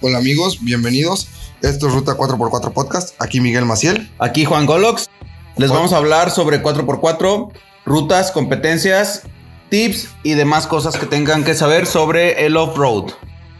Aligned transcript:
Hola 0.00 0.18
amigos, 0.18 0.62
bienvenidos. 0.62 1.26
Esto 1.60 1.88
es 1.88 1.92
Ruta 1.92 2.16
4x4 2.16 2.72
Podcast. 2.72 3.20
Aquí 3.20 3.40
Miguel 3.40 3.64
Maciel. 3.64 4.08
Aquí 4.20 4.44
Juan 4.44 4.64
Golox. 4.64 5.10
Les 5.56 5.70
vamos 5.70 5.92
a 5.92 5.96
hablar 5.96 6.30
sobre 6.30 6.62
4x4, 6.62 7.52
rutas, 7.84 8.30
competencias, 8.30 9.22
tips 9.70 10.10
y 10.22 10.34
demás 10.34 10.68
cosas 10.68 10.96
que 10.96 11.06
tengan 11.06 11.42
que 11.42 11.56
saber 11.56 11.84
sobre 11.84 12.46
el 12.46 12.56
off-road. 12.56 13.10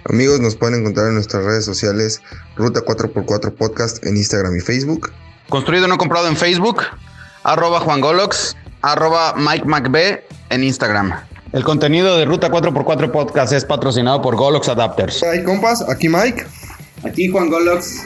Amigos, 0.04 0.38
nos 0.38 0.54
pueden 0.54 0.78
encontrar 0.78 1.08
en 1.08 1.14
nuestras 1.14 1.44
redes 1.44 1.64
sociales 1.64 2.22
Ruta 2.54 2.82
4x4 2.84 3.54
Podcast 3.54 4.06
en 4.06 4.16
Instagram 4.16 4.56
y 4.56 4.60
Facebook. 4.60 5.10
Construido 5.48 5.88
no 5.88 5.98
comprado 5.98 6.28
en 6.28 6.36
Facebook, 6.36 6.84
arroba 7.42 7.80
Juan 7.80 8.00
Golox, 8.00 8.54
arroba 8.80 9.34
Mike 9.36 9.64
McB 9.64 10.20
en 10.50 10.62
Instagram. 10.62 11.14
El 11.52 11.64
contenido 11.64 12.16
de 12.18 12.24
Ruta 12.26 12.50
4x4 12.50 13.10
Podcast 13.10 13.52
es 13.54 13.64
patrocinado 13.64 14.20
por 14.20 14.36
Golox 14.36 14.68
Adapters. 14.68 15.22
Hay 15.22 15.42
compas, 15.42 15.82
aquí 15.88 16.08
Mike. 16.08 16.44
Aquí 17.04 17.28
Juan 17.28 17.48
Golox. 17.48 18.02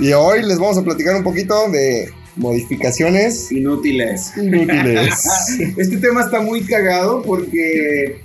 Y 0.00 0.12
hoy 0.12 0.42
les 0.42 0.58
vamos 0.58 0.76
a 0.78 0.82
platicar 0.82 1.14
un 1.14 1.22
poquito 1.22 1.54
de 1.70 2.08
modificaciones 2.36 3.52
Inútiles. 3.52 4.36
inútiles. 4.36 5.14
Este 5.76 5.98
tema 5.98 6.22
está 6.22 6.40
muy 6.40 6.62
cagado 6.62 7.22
porque. 7.22 8.20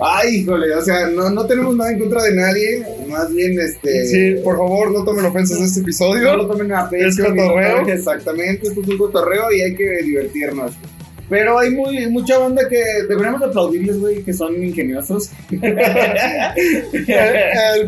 Ay, 0.00 0.36
híjole, 0.36 0.72
o 0.76 0.80
sea, 0.80 1.08
no, 1.08 1.28
no 1.28 1.44
tenemos 1.46 1.74
nada 1.74 1.90
en 1.90 1.98
contra 1.98 2.22
de 2.22 2.34
nadie. 2.36 2.86
Más 3.08 3.34
bien, 3.34 3.58
este. 3.60 4.06
sí, 4.06 4.40
por 4.44 4.56
favor, 4.56 4.92
no 4.92 5.04
tomen 5.04 5.24
ofensas 5.26 5.58
de 5.58 5.64
este 5.64 5.80
No 5.80 5.84
episodio. 5.86 6.36
lo 6.36 6.46
tomen 6.46 6.72
a 6.72 6.88
pecho. 6.88 7.08
Es 7.08 7.16
cotorreo. 7.18 7.86
Exactamente, 7.88 8.68
esto 8.68 8.80
es 8.80 8.88
un 8.88 8.96
cotorreo 8.96 9.52
y 9.52 9.60
hay 9.60 9.74
que 9.74 10.02
divertirnos. 10.04 10.72
Pero 11.28 11.58
hay 11.58 11.70
muy, 11.70 12.06
mucha 12.08 12.38
banda 12.38 12.66
que 12.68 12.82
deberíamos 13.08 13.42
aplaudirles, 13.42 14.00
güey, 14.00 14.22
que 14.22 14.32
son 14.32 14.62
ingeniosos. 14.62 15.30
el 15.50 15.60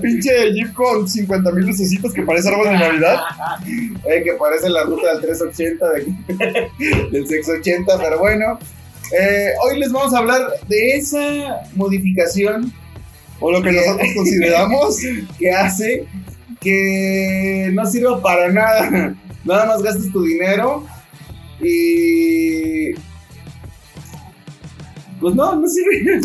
pinche 0.03 0.53
Jeep 0.53 0.75
con 0.75 1.09
50 1.09 1.51
mil 1.53 1.67
lucecitos 1.67 2.13
que 2.13 2.23
parece 2.23 2.51
árbol 2.51 2.67
de 2.69 2.73
Navidad. 2.79 3.17
Eh, 4.07 4.23
que 4.23 4.33
parece 4.35 4.69
la 4.69 4.83
ruta 4.83 5.13
del 5.13 5.23
380 5.23 5.89
de 5.89 6.05
del 7.13 7.27
680, 7.27 7.99
pero 7.99 8.19
bueno. 8.19 8.59
Eh, 9.19 9.53
hoy 9.65 9.79
les 9.81 9.91
vamos 9.91 10.15
a 10.15 10.19
hablar 10.19 10.43
de 10.69 10.91
esa 10.97 11.63
modificación 11.75 12.73
O 13.41 13.51
lo 13.51 13.61
que 13.61 13.73
nosotros 13.73 14.07
consideramos. 14.15 14.99
que 15.39 15.51
hace 15.51 16.07
que 16.61 17.71
no 17.73 17.87
sirva 17.87 18.21
para 18.21 18.53
nada. 18.53 19.15
Nada 19.45 19.65
más 19.67 19.83
gastes 19.83 20.13
tu 20.13 20.23
dinero 20.25 20.85
y. 21.63 22.91
Pues 25.21 25.35
no, 25.35 25.55
no 25.57 25.69
sirve. 25.69 26.21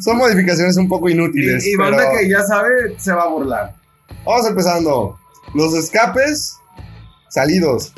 Son 0.00 0.16
modificaciones 0.18 0.76
un 0.76 0.88
poco 0.88 1.08
inútiles. 1.08 1.66
y 1.66 1.70
y 1.72 1.76
banda 1.76 1.96
pero 2.10 2.18
que 2.20 2.28
ya 2.28 2.42
sabe 2.42 2.70
se 2.98 3.12
va 3.12 3.22
a 3.24 3.28
burlar. 3.28 3.74
Vamos 4.24 4.46
empezando. 4.46 5.18
Los 5.54 5.74
escapes 5.74 6.56
salidos. 7.30 7.92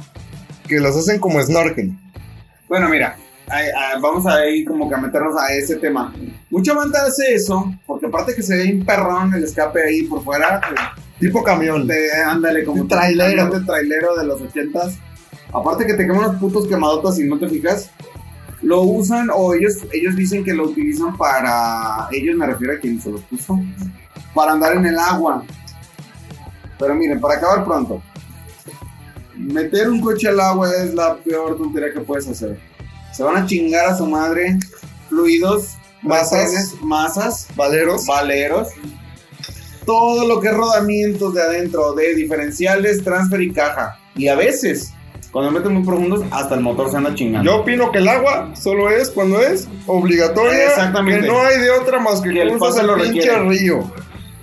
Que 0.68 0.80
los 0.80 0.96
hacen 0.96 1.20
como 1.20 1.40
snorkel. 1.42 1.92
Bueno, 2.68 2.88
mira, 2.88 3.16
vamos 4.00 4.26
a 4.26 4.44
ir 4.48 4.66
como 4.66 4.88
que 4.88 4.94
a 4.96 4.98
meternos 4.98 5.34
a 5.40 5.52
ese 5.54 5.76
tema. 5.76 6.12
Mucha 6.50 6.74
banda 6.74 7.04
hace 7.06 7.34
eso, 7.34 7.72
porque 7.86 8.06
aparte 8.06 8.34
que 8.34 8.42
se 8.42 8.56
ve 8.56 8.72
un 8.74 8.84
perrón 8.84 9.32
el 9.34 9.44
escape 9.44 9.80
ahí 9.82 10.02
por 10.04 10.22
fuera, 10.24 10.60
Tipo 11.20 11.42
camión. 11.42 11.88
ándale 12.26 12.64
como 12.64 12.82
Un 12.82 12.88
trailero. 12.88 13.64
trailero 13.64 14.16
de 14.16 14.26
los 14.26 14.40
ochentas. 14.42 14.94
Aparte 15.52 15.86
que 15.86 15.94
te 15.94 16.04
queman 16.06 16.22
los 16.22 16.36
putos 16.36 16.66
quemadotas 16.66 17.18
y 17.20 17.24
no 17.24 17.38
te 17.38 17.48
fijas. 17.48 17.90
Lo 18.62 18.82
usan 18.82 19.28
o 19.32 19.54
ellos, 19.54 19.74
ellos 19.92 20.16
dicen 20.16 20.44
que 20.44 20.54
lo 20.54 20.64
utilizan 20.64 21.16
para, 21.16 22.08
ellos 22.10 22.36
me 22.36 22.46
refiero 22.46 22.74
a 22.74 22.78
quien 22.78 23.00
se 23.00 23.10
los 23.10 23.22
puso, 23.22 23.60
para 24.34 24.52
andar 24.52 24.76
en 24.76 24.86
el 24.86 24.98
agua. 24.98 25.44
Pero 26.78 26.94
miren, 26.94 27.20
para 27.20 27.36
acabar 27.36 27.64
pronto, 27.64 28.02
meter 29.34 29.90
un 29.90 30.00
coche 30.00 30.28
al 30.28 30.40
agua 30.40 30.70
es 30.74 30.94
la 30.94 31.16
peor 31.16 31.56
tontería 31.56 31.92
que 31.92 32.00
puedes 32.00 32.26
hacer. 32.28 32.58
Se 33.12 33.22
van 33.22 33.36
a 33.36 33.46
chingar 33.46 33.86
a 33.86 33.96
su 33.96 34.06
madre 34.06 34.58
fluidos, 35.08 35.76
Masas. 36.02 36.74
masas, 36.82 37.48
Valeros. 37.56 38.06
valeros, 38.06 38.68
todo 39.84 40.26
lo 40.26 40.40
que 40.40 40.48
es 40.48 40.54
rodamientos 40.54 41.34
de 41.34 41.42
adentro, 41.42 41.94
de 41.94 42.14
diferenciales, 42.14 43.02
transfer 43.02 43.40
y 43.40 43.52
caja. 43.52 43.98
Y 44.14 44.28
a 44.28 44.34
veces, 44.34 44.92
cuando 45.36 45.52
meten 45.52 45.74
muy 45.74 45.84
profundos, 45.84 46.22
hasta 46.30 46.54
el 46.54 46.62
motor 46.62 46.90
se 46.90 46.96
anda 46.96 47.14
chingando. 47.14 47.50
Yo 47.50 47.58
opino 47.58 47.92
que 47.92 47.98
el 47.98 48.08
agua 48.08 48.54
solo 48.54 48.88
es 48.88 49.10
cuando 49.10 49.38
es 49.38 49.68
obligatoria. 49.86 50.68
Exactamente. 50.68 51.20
Que 51.20 51.26
no 51.26 51.38
hay 51.42 51.60
de 51.60 51.70
otra 51.72 52.00
más 52.00 52.22
que 52.22 52.30
Que 52.30 52.40
el 52.40 52.48
el 52.52 52.86
lo 52.86 52.96
pinche 52.96 53.38
río. 53.40 53.84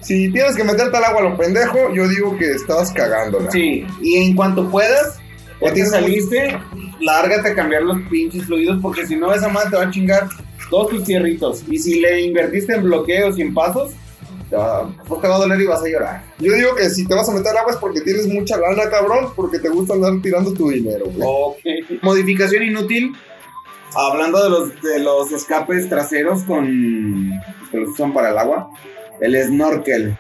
Si 0.02 0.32
tienes 0.32 0.56
que 0.56 0.64
meterte 0.64 0.96
al 0.96 1.04
agua 1.06 1.22
a 1.22 1.24
lo 1.24 1.36
pendejo, 1.36 1.92
yo 1.96 2.08
digo 2.08 2.38
que 2.38 2.52
estás 2.52 2.92
cagándola. 2.92 3.50
Sí, 3.50 3.88
y 4.04 4.18
en 4.18 4.36
cuanto 4.36 4.70
puedas, 4.70 5.18
ya 5.60 5.74
te 5.74 5.84
saliste, 5.84 6.60
lárgate 7.00 7.50
a 7.50 7.56
cambiar 7.56 7.82
los 7.82 8.00
pinches 8.12 8.46
fluidos, 8.46 8.78
porque 8.80 9.08
si 9.08 9.16
no, 9.16 9.34
esa 9.34 9.50
madre 9.50 9.72
te 9.72 9.78
va 9.78 9.84
a 9.86 9.90
chingar 9.90 10.30
todos 10.70 10.90
tus 10.90 11.06
cierritos. 11.06 11.64
Y 11.72 11.80
si 11.80 12.02
le 12.02 12.22
invertiste 12.22 12.76
en 12.76 12.84
bloqueos 12.84 13.40
y 13.40 13.42
en 13.42 13.56
pasos, 13.56 13.94
te 14.54 14.58
va, 14.60 14.88
pues 15.08 15.20
te 15.20 15.28
va 15.28 15.36
a 15.36 15.40
doler 15.40 15.60
y 15.62 15.66
vas 15.66 15.82
a 15.82 15.88
llorar. 15.88 16.24
Yo 16.38 16.54
digo 16.54 16.76
que 16.76 16.88
si 16.88 17.08
te 17.08 17.16
vas 17.16 17.28
a 17.28 17.32
meter 17.32 17.48
al 17.48 17.58
agua 17.58 17.72
es 17.72 17.80
porque 17.80 18.02
tienes 18.02 18.28
mucha 18.28 18.56
lana, 18.56 18.88
cabrón, 18.88 19.34
porque 19.36 19.58
te 19.58 19.68
gusta 19.68 19.96
andar 19.96 20.14
tirando 20.22 20.54
tu 20.54 20.70
dinero, 20.70 21.06
güey. 21.08 21.28
Ok. 21.28 22.04
Modificación 22.04 22.62
inútil. 22.62 23.16
Hablando 23.96 24.44
de 24.44 24.50
los, 24.52 24.82
de 24.82 25.00
los 25.00 25.32
escapes 25.32 25.90
traseros 25.90 26.44
con 26.44 26.66
que 27.72 27.78
los 27.80 27.90
usan 27.90 28.14
para 28.14 28.30
el 28.30 28.38
agua. 28.38 28.70
El 29.22 29.42
snorkel. 29.44 30.20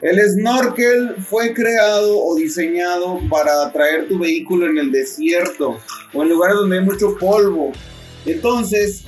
El 0.00 0.20
snorkel 0.28 1.14
fue 1.28 1.54
creado 1.54 2.18
o 2.24 2.34
diseñado 2.34 3.20
para 3.28 3.70
traer 3.70 4.08
tu 4.08 4.18
vehículo 4.18 4.66
en 4.66 4.78
el 4.78 4.90
desierto 4.90 5.78
o 6.12 6.22
en 6.22 6.28
lugares 6.30 6.56
donde 6.56 6.78
hay 6.78 6.84
mucho 6.84 7.16
polvo. 7.16 7.70
Entonces, 8.26 9.04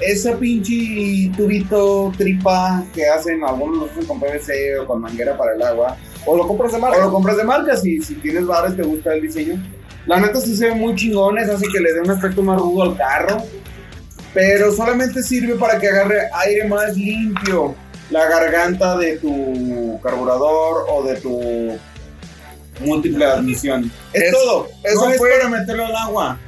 esa 0.00 0.36
pinche 0.36 1.30
tubito 1.36 2.12
tripa 2.16 2.84
que 2.94 3.06
hacen, 3.06 3.42
algunos 3.44 3.78
lo 3.78 3.84
hacen 3.86 4.04
con 4.06 4.20
PVC 4.20 4.78
o 4.80 4.86
con 4.86 5.00
manguera 5.00 5.36
para 5.36 5.54
el 5.54 5.62
agua, 5.62 5.96
O 6.26 6.36
lo 6.36 6.46
compras 6.46 6.72
de 6.72 6.78
o 6.78 6.80
marca. 6.80 6.98
lo 6.98 7.12
compras 7.12 7.36
de 7.36 7.44
marca 7.44 7.76
si, 7.76 8.00
si 8.02 8.14
tienes 8.16 8.46
bares, 8.46 8.76
te 8.76 8.82
gusta 8.82 9.14
el 9.14 9.22
diseño. 9.22 9.62
La 10.06 10.20
neta 10.20 10.40
sí 10.40 10.56
se 10.56 10.66
ve 10.68 10.74
muy 10.74 10.94
chingones, 10.94 11.48
hace 11.48 11.66
que 11.68 11.80
le 11.80 11.92
dé 11.92 12.00
un 12.00 12.10
aspecto 12.10 12.42
más 12.42 12.58
rudo 12.58 12.82
al 12.84 12.96
carro. 12.96 13.42
Pero 14.34 14.72
solamente 14.72 15.22
sirve 15.22 15.54
para 15.54 15.78
que 15.78 15.88
agarre 15.88 16.28
aire 16.44 16.66
más 16.68 16.96
limpio 16.96 17.74
la 18.10 18.26
garganta 18.28 18.96
de 18.96 19.16
tu 19.18 19.98
carburador 20.02 20.86
o 20.90 21.02
de 21.02 21.16
tu 21.16 21.78
múltiple 22.84 23.24
admisión. 23.24 23.90
Es, 24.12 24.22
Es- 24.24 24.32
todo. 24.32 24.68
eso 24.84 25.04
no 25.06 25.10
es 25.10 25.18
fue- 25.18 25.30
para 25.30 25.48
meterlo 25.48 25.86
al 25.86 25.96
agua. 25.96 26.38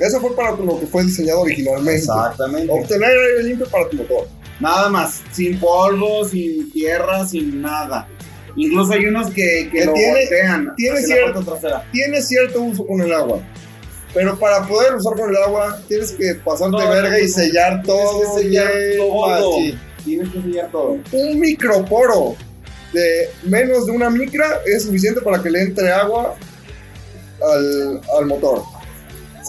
Eso 0.00 0.20
fue 0.20 0.34
para 0.34 0.52
lo 0.52 0.80
que 0.80 0.86
fue 0.86 1.04
diseñado 1.04 1.42
originalmente. 1.42 2.00
Exactamente. 2.00 2.72
Obtener 2.72 3.10
aire 3.10 3.42
limpio 3.44 3.66
para 3.68 3.88
tu 3.88 3.96
motor. 3.98 4.26
Nada 4.58 4.88
más. 4.88 5.20
Sin 5.32 5.58
polvo, 5.60 6.26
sin 6.26 6.70
tierra, 6.72 7.26
sin 7.26 7.60
nada. 7.62 8.08
Incluso 8.56 8.92
hay 8.94 9.06
unos 9.06 9.28
que, 9.30 9.68
que 9.70 9.80
Que 9.80 9.84
lo 9.86 9.92
tiene- 9.92 10.20
voltean. 10.20 10.74
tiene 10.76 11.02
cierto-. 11.02 11.58
Tiene 11.92 12.22
cierto 12.22 12.60
uso 12.62 12.86
con 12.86 13.00
el 13.00 13.12
agua. 13.12 13.40
Pero 14.12 14.36
para 14.38 14.66
poder 14.66 14.94
usar 14.96 15.14
con 15.16 15.30
el 15.30 15.36
agua, 15.36 15.78
tienes 15.86 16.10
que 16.12 16.34
pasarte 16.34 16.72
No, 16.76 16.90
verga 16.90 17.10
no, 17.10 17.18
y 17.18 17.28
sellar 17.28 17.82
todo. 17.84 18.20
Tienes 18.20 18.32
que 18.34 18.42
sellar 18.42 18.72
todo. 18.98 19.56
Tienes 20.04 20.28
que 20.30 20.42
sellar 20.42 20.70
todo. 20.72 20.98
Un 21.12 21.38
microporo 21.38 22.34
de 22.92 23.28
menos 23.44 23.86
de 23.86 23.92
una 23.92 24.10
micra 24.10 24.60
es 24.66 24.82
suficiente 24.82 25.20
para 25.20 25.40
que 25.40 25.48
le 25.50 25.62
entre 25.62 25.92
agua 25.92 26.34
al, 27.40 28.00
al 28.18 28.26
motor. 28.26 28.62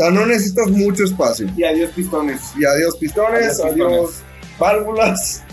O 0.01 0.03
sea, 0.03 0.09
no 0.11 0.25
necesitas 0.25 0.67
mucho 0.67 1.03
espacio. 1.03 1.47
Y 1.55 1.63
adiós 1.63 1.91
pistones. 1.91 2.41
Y 2.59 2.65
adiós 2.65 2.97
pistones, 2.97 3.59
Adiós 3.59 3.71
adiós, 3.73 3.87
pistones. 4.09 4.23
válvulas. 4.57 5.43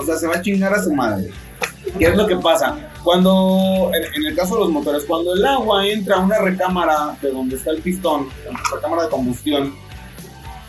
O 0.00 0.04
sea, 0.04 0.16
se 0.16 0.26
va 0.28 0.36
a 0.36 0.42
chingar 0.42 0.72
a 0.72 0.80
su 0.84 0.92
madre. 0.94 1.30
¿Qué 1.98 2.04
es 2.04 2.16
lo 2.16 2.28
que 2.28 2.36
pasa? 2.36 2.76
Cuando, 3.02 3.90
en, 3.92 4.14
en 4.22 4.26
el 4.30 4.36
caso 4.36 4.54
de 4.54 4.60
los 4.60 4.70
motores, 4.70 5.04
cuando 5.04 5.34
el 5.34 5.44
agua 5.44 5.84
entra 5.84 6.14
a 6.16 6.20
una 6.20 6.38
recámara 6.38 7.16
de 7.20 7.32
donde 7.32 7.56
está 7.56 7.72
el 7.72 7.82
pistón, 7.82 8.28
recámara 8.72 9.04
de 9.04 9.08
combustión, 9.08 9.74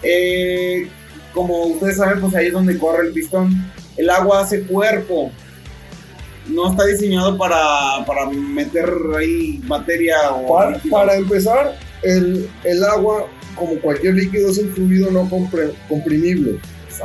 eh, 0.01 0.89
como 1.31 1.65
ustedes 1.67 1.97
saben, 1.97 2.21
pues 2.21 2.33
ahí 2.33 2.47
es 2.47 2.53
donde 2.53 2.79
corre 2.79 3.07
el 3.07 3.13
pistón. 3.13 3.71
El 3.95 4.09
agua 4.09 4.41
hace 4.41 4.63
cuerpo. 4.63 5.31
No 6.47 6.71
está 6.71 6.83
diseñado 6.85 7.37
para, 7.37 8.03
para 8.07 8.25
meter 8.27 8.91
ahí 9.19 9.61
materia 9.67 10.31
o 10.31 10.55
Para, 10.55 10.79
para 10.89 11.15
empezar, 11.15 11.77
el, 12.03 12.49
el 12.63 12.83
agua, 12.83 13.27
como 13.55 13.79
cualquier 13.79 14.15
líquido, 14.15 14.49
es 14.49 14.57
un 14.57 14.73
fluido 14.73 15.11
no 15.11 15.29
compre- 15.29 15.73
comprimible. 15.87 16.59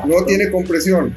No 0.06 0.24
tiene 0.24 0.50
compresión. 0.50 1.14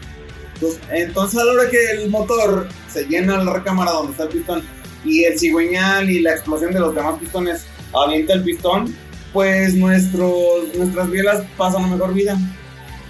Entonces, 0.55 0.79
entonces, 0.91 1.39
a 1.39 1.45
la 1.45 1.51
hora 1.53 1.69
que 1.69 1.91
el 1.91 2.09
motor 2.09 2.67
se 2.91 3.05
llena 3.05 3.43
la 3.43 3.53
recámara 3.53 3.91
donde 3.91 4.11
está 4.11 4.23
el 4.23 4.29
pistón 4.29 4.63
y 5.05 5.23
el 5.23 5.37
cigüeñal 5.39 6.09
y 6.09 6.19
la 6.21 6.33
explosión 6.33 6.73
de 6.73 6.79
los 6.79 6.93
demás 6.95 7.19
pistones 7.19 7.61
avienta 7.93 8.33
el 8.33 8.43
pistón, 8.43 8.95
pues 9.33 9.75
nuestros, 9.75 10.75
nuestras 10.75 11.09
bielas 11.09 11.43
pasan 11.57 11.83
a 11.83 11.87
mejor 11.87 12.13
vida. 12.13 12.37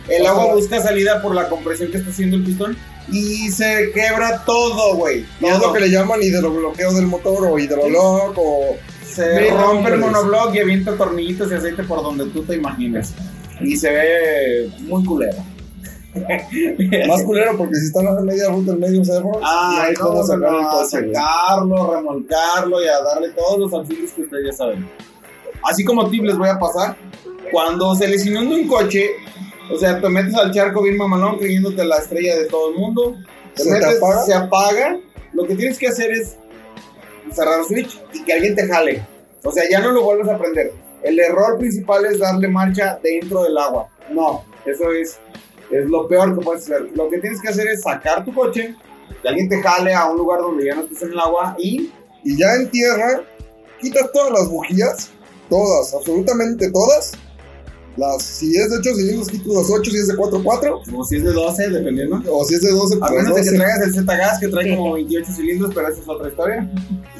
El 0.09 0.25
agua 0.25 0.53
busca 0.53 0.81
salida 0.81 1.21
por 1.21 1.35
la 1.35 1.49
compresión 1.49 1.91
que 1.91 1.97
está 1.97 2.09
haciendo 2.11 2.37
el 2.37 2.43
pistón 2.43 2.77
y 3.11 3.49
se 3.49 3.91
quebra 3.93 4.43
todo, 4.45 4.95
güey. 4.95 5.25
Y 5.39 5.45
es 5.45 5.59
lo 5.59 5.71
que 5.73 5.79
le 5.81 5.89
llaman 5.89 6.21
hidrobloqueo 6.21 6.93
del 6.93 7.07
motor 7.07 7.47
o 7.47 7.59
hidrolock 7.59 8.37
o... 8.37 8.77
Se 9.07 9.41
Mil 9.41 9.49
rompe 9.51 9.89
el 9.93 9.99
nombres. 9.99 9.99
monoblock 9.99 10.55
y 10.55 10.59
avienta 10.59 10.95
tornillitos 10.95 11.51
y 11.51 11.55
aceite 11.55 11.83
por 11.83 12.01
donde 12.03 12.25
tú 12.25 12.43
te 12.43 12.55
imagines. 12.55 13.13
Y 13.61 13.75
se 13.77 13.91
ve 13.91 14.71
muy 14.81 15.03
culero. 15.05 15.37
Más 17.07 17.23
culero 17.23 17.55
porque 17.57 17.75
si 17.75 17.87
están 17.87 18.07
a 18.07 18.19
media 18.21 18.49
ruta 18.49 18.71
en 18.71 18.79
medio 18.79 19.05
cerro, 19.05 19.31
Ah, 19.43 19.83
hay 19.87 19.93
no, 19.93 19.99
cómo 19.99 20.19
no, 20.19 20.23
sacar 20.25 20.53
el 20.55 20.65
coche. 20.67 21.13
sacarlo, 21.13 21.93
remolcarlo 21.95 22.83
y 22.83 22.87
a 22.87 23.01
darle 23.01 23.29
todos 23.31 23.59
los 23.59 23.73
auxilios 23.73 24.11
que 24.11 24.21
ustedes 24.23 24.45
ya 24.47 24.53
saben. 24.53 24.89
Así 25.63 25.83
como 25.85 26.09
tip 26.09 26.23
les 26.23 26.37
voy 26.37 26.49
a 26.49 26.57
pasar. 26.59 26.95
Cuando 27.51 27.95
se 27.95 28.07
les 28.07 28.25
inunda 28.25 28.55
un 28.55 28.67
coche, 28.67 29.09
o 29.73 29.77
sea, 29.77 29.99
te 30.01 30.09
metes 30.09 30.33
al 30.35 30.51
charco 30.53 30.81
bien 30.83 30.97
mamalón 30.97 31.37
creyéndote 31.37 31.83
la 31.85 31.97
estrella 31.97 32.35
de 32.37 32.45
todo 32.45 32.71
el 32.71 32.77
mundo. 32.77 33.15
Te 33.55 33.63
¿Se 33.63 33.69
te 33.69 33.79
metes, 33.79 33.97
apaga? 33.97 34.23
se 34.23 34.33
apaga. 34.33 34.97
Lo 35.33 35.45
que 35.45 35.55
tienes 35.55 35.77
que 35.77 35.87
hacer 35.87 36.11
es 36.11 36.35
cerrar 37.33 37.63
switch 37.65 38.01
y 38.13 38.23
que 38.23 38.33
alguien 38.33 38.55
te 38.55 38.67
jale. 38.67 39.05
O 39.43 39.51
sea, 39.51 39.63
ya 39.69 39.79
no 39.79 39.91
lo 39.91 40.03
vuelves 40.03 40.27
a 40.27 40.37
prender. 40.37 40.73
El 41.03 41.19
error 41.19 41.57
principal 41.57 42.05
es 42.05 42.19
darle 42.19 42.47
marcha 42.47 42.99
dentro 43.01 43.43
del 43.43 43.57
agua. 43.57 43.87
No, 44.11 44.43
eso 44.65 44.91
es, 44.91 45.19
es 45.71 45.85
lo 45.85 46.07
peor 46.07 46.37
que 46.37 46.43
puedes 46.43 46.63
hacer. 46.63 46.89
Lo 46.95 47.09
que 47.09 47.19
tienes 47.19 47.41
que 47.41 47.49
hacer 47.49 47.67
es 47.67 47.81
sacar 47.81 48.25
tu 48.25 48.33
coche, 48.33 48.75
que 49.21 49.27
alguien 49.29 49.47
te 49.47 49.61
jale 49.61 49.93
a 49.93 50.09
un 50.09 50.17
lugar 50.17 50.41
donde 50.41 50.65
ya 50.65 50.75
no 50.75 50.81
estés 50.81 51.03
en 51.03 51.11
el 51.11 51.19
agua 51.19 51.55
y 51.57 51.91
Y 52.23 52.37
ya 52.37 52.55
en 52.55 52.69
tierra, 52.69 53.21
quitas 53.79 54.11
todas 54.11 54.31
las 54.31 54.49
bujías, 54.49 55.11
todas, 55.49 55.93
absolutamente 55.93 56.71
todas. 56.71 57.13
Las, 57.97 58.21
si 58.21 58.55
es 58.55 58.69
de 58.69 58.77
8 58.77 58.95
cilindros, 58.95 59.27
quitas 59.27 59.47
las 59.47 59.69
8, 59.69 59.91
si 59.91 59.97
es 59.97 60.07
de 60.07 60.15
4, 60.15 60.41
4. 60.43 60.81
o 60.95 61.03
si 61.03 61.15
es 61.17 61.23
de 61.23 61.33
12, 61.33 61.69
dependiendo. 61.69 62.21
O 62.31 62.45
si 62.45 62.55
es 62.55 62.61
de 62.61 62.69
12, 62.71 62.95
A 62.95 62.99
pues 62.99 63.11
menos 63.11 63.35
de 63.35 63.41
que 63.41 63.49
12. 63.49 63.57
traigas 63.57 63.81
el 63.81 63.93
Z-Gas 63.93 64.39
que 64.39 64.47
trae 64.49 64.75
como 64.75 64.93
28 64.93 65.31
cilindros, 65.33 65.71
pero 65.73 65.87
esa 65.87 66.01
es 66.01 66.07
otra 66.07 66.29
historia. 66.29 66.71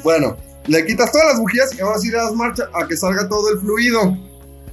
Bueno, 0.04 0.36
le 0.68 0.86
quitas 0.86 1.10
todas 1.10 1.26
las 1.32 1.40
bujías 1.40 1.76
y 1.76 1.80
ahora 1.80 1.98
sí 1.98 2.10
le 2.10 2.16
das 2.18 2.32
marcha 2.32 2.64
a 2.72 2.86
que 2.86 2.96
salga 2.96 3.28
todo 3.28 3.50
el 3.52 3.58
fluido. 3.58 4.16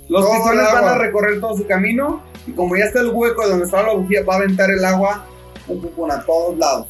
Los 0.07 0.21
Todo 0.21 0.33
pistones 0.33 0.65
van 0.71 0.87
a 0.87 0.97
recorrer 0.99 1.41
todo 1.41 1.57
su 1.57 1.65
camino 1.65 2.21
y 2.45 2.51
como 2.51 2.77
ya 2.77 2.85
está 2.85 2.99
el 3.01 3.09
hueco 3.09 3.47
donde 3.47 3.65
estaba 3.65 3.87
la 3.87 3.93
bujía, 3.93 4.23
va 4.23 4.35
a 4.35 4.37
aventar 4.37 4.69
el 4.69 4.85
agua 4.85 5.25
pum, 5.65 5.81
pum, 5.81 6.11
a 6.11 6.23
todos 6.23 6.57
lados. 6.59 6.87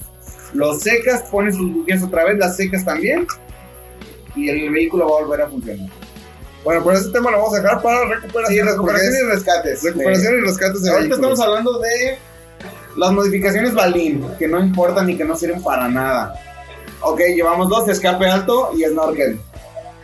Los 0.54 0.82
secas, 0.82 1.24
pones 1.32 1.56
sus 1.56 1.74
bujías 1.74 2.04
otra 2.04 2.26
vez, 2.26 2.38
las 2.38 2.58
secas 2.58 2.84
también 2.84 3.26
y 4.36 4.50
el 4.50 4.70
vehículo 4.70 5.10
va 5.10 5.20
a 5.20 5.24
volver 5.24 5.42
a 5.44 5.50
funcionar. 5.50 5.90
Bueno, 6.66 6.82
pero 6.84 6.98
ese 6.98 7.10
tema 7.12 7.32
lo 7.32 7.38
vamos 7.38 7.54
a 7.58 7.62
dejar 7.62 7.82
para 7.82 8.00
Sí, 8.00 8.14
recuperación. 8.16 8.68
recuperación 8.68 9.12
porque 9.14 9.24
y 9.24 9.32
rescates. 9.36 9.78
es 9.78 9.84
recuperación 9.84 10.34
y 10.34 10.42
rescates 10.42 10.78
Sí. 10.80 10.84
de 10.84 10.90
Ahorita 10.92 11.16
vehículos. 11.16 11.32
estamos 11.40 11.40
hablando 11.48 11.80
de 11.80 12.18
las 12.98 13.12
modificaciones 13.12 13.74
Balín, 13.74 14.26
que 14.40 14.48
no 14.48 14.60
importan 14.60 15.06
ni 15.08 15.16
que 15.16 15.24
no 15.26 15.36
sirven 15.38 15.62
para 15.64 15.88
nada. 15.88 16.34
Ok, 17.02 17.20
llevamos 17.36 17.70
dos, 17.70 17.88
escape 17.88 18.26
alto 18.28 18.72
y 18.76 18.84
snorkel. 18.84 19.40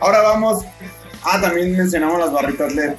Ahora 0.00 0.22
vamos. 0.22 0.64
Ah, 1.24 1.40
también 1.40 1.76
mencionamos 1.76 2.18
las 2.20 2.32
barritas 2.32 2.72
LED. 2.74 2.92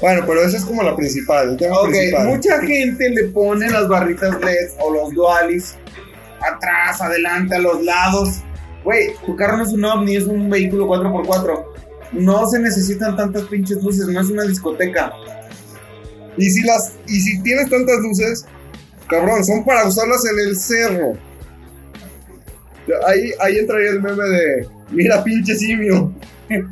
Bueno, 0.00 0.22
pero 0.26 0.42
esa 0.42 0.56
es 0.56 0.64
como 0.64 0.82
la 0.84 0.94
principal, 0.94 1.50
el 1.50 1.56
tema 1.56 1.76
Ok, 1.80 1.88
principal. 1.88 2.26
mucha 2.28 2.60
gente 2.60 3.10
le 3.10 3.24
pone 3.24 3.68
las 3.68 3.88
barritas 3.88 4.38
LED 4.40 4.70
o 4.80 4.92
los 4.92 5.12
dualis 5.12 5.74
atrás, 6.40 7.00
adelante, 7.00 7.56
a 7.56 7.58
los 7.58 7.82
lados. 7.82 8.28
Güey, 8.84 9.14
tu 9.26 9.34
carro 9.34 9.56
no 9.56 9.64
es 9.64 9.72
un 9.72 9.84
ovni, 9.84 10.16
es 10.16 10.24
un 10.24 10.48
vehículo 10.48 10.86
4x4. 10.86 11.64
No 12.12 12.48
se 12.48 12.58
necesitan 12.58 13.16
tantas 13.16 13.44
pinches 13.44 13.82
luces, 13.82 14.06
no 14.06 14.20
es 14.20 14.30
una 14.30 14.44
discoteca. 14.44 15.12
Y 16.36 16.50
si 16.50 16.62
las 16.62 16.94
y 17.06 17.20
si 17.20 17.42
tienes 17.42 17.68
tantas 17.68 17.98
luces, 18.00 18.46
cabrón, 19.08 19.44
son 19.44 19.64
para 19.64 19.86
usarlas 19.86 20.24
en 20.26 20.48
el 20.48 20.56
cerro. 20.56 21.18
Ahí, 23.06 23.32
ahí 23.40 23.58
entraría 23.58 23.90
el 23.90 24.00
meme 24.00 24.24
de 24.24 24.68
mira 24.90 25.22
pinche 25.22 25.54
simio. 25.54 26.12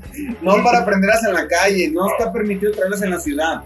No 0.40 0.64
para 0.64 0.86
prenderlas 0.86 1.22
en 1.24 1.34
la 1.34 1.46
calle, 1.46 1.90
no 1.90 2.08
está 2.08 2.32
permitido 2.32 2.72
traerlas 2.72 3.02
en 3.02 3.10
la 3.10 3.20
ciudad. 3.20 3.62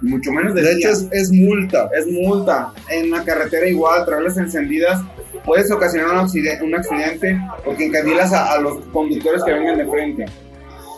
Mucho 0.00 0.32
menos 0.32 0.54
de, 0.54 0.62
De 0.62 0.72
hecho 0.72 0.88
es, 0.88 1.06
es 1.12 1.30
multa. 1.30 1.90
es 1.94 2.06
multa. 2.06 2.72
En 2.88 3.10
la 3.10 3.22
carretera 3.22 3.66
igual, 3.68 4.06
traerlas 4.06 4.38
encendidas 4.38 5.02
puedes 5.44 5.70
ocasionar 5.70 6.12
un 6.12 6.18
accidente, 6.20 6.64
un 6.64 6.74
accidente 6.74 7.38
porque 7.66 7.84
encandilas 7.84 8.32
a, 8.32 8.52
a 8.52 8.60
los 8.60 8.82
conductores 8.86 9.42
que 9.44 9.52
vengan 9.52 9.76
de 9.76 9.86
frente. 9.86 10.24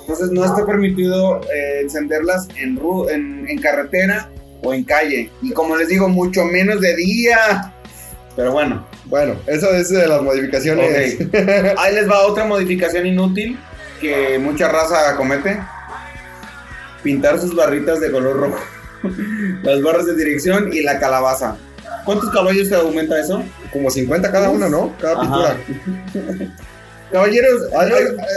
Entonces 0.06 0.31
no 0.33 0.45
está 0.45 0.67
permitido 0.67 1.41
eh, 1.55 1.81
encenderlas 1.83 2.47
en, 2.56 2.79
ru- 2.79 3.11
en, 3.11 3.47
en 3.49 3.59
carretera 3.59 4.29
o 4.62 4.75
en 4.75 4.85
calle. 4.85 5.31
Y 5.41 5.53
como 5.53 5.77
les 5.77 5.89
digo, 5.89 6.09
mucho 6.09 6.45
menos 6.45 6.81
de 6.81 6.95
día. 6.97 7.73
Pero 8.37 8.53
bueno, 8.53 8.87
Bueno, 9.06 9.37
eso 9.47 9.71
es 9.73 9.89
de 9.89 10.06
las 10.06 10.21
modificaciones. 10.23 11.19
ahí 11.79 11.95
les 11.95 12.09
va 12.11 12.27
otra 12.27 12.45
modificación 12.45 13.06
inútil 13.06 13.59
que 14.01 14.39
mucha 14.39 14.69
raza 14.69 15.17
comete. 15.17 15.59
Pintar 17.03 17.39
sus 17.41 17.55
barritas 17.55 18.00
de 18.00 18.11
color 18.11 18.37
rojo. 18.37 18.59
Las 19.62 19.83
barras 19.83 20.07
de 20.07 20.17
dirección 20.17 20.71
y 20.73 20.83
la 20.83 20.99
calabaza. 20.99 21.57
¿Cuántos 22.05 22.31
caballos 22.31 22.69
te 22.69 22.75
aumenta 22.75 23.19
eso? 23.21 23.43
Como 23.73 23.91
50 23.91 24.31
cada 24.33 24.50
una, 24.50 24.69
¿no? 24.69 24.93
Cada 25.00 25.21
pintura. 25.21 25.57
Caballeros, 27.14 27.62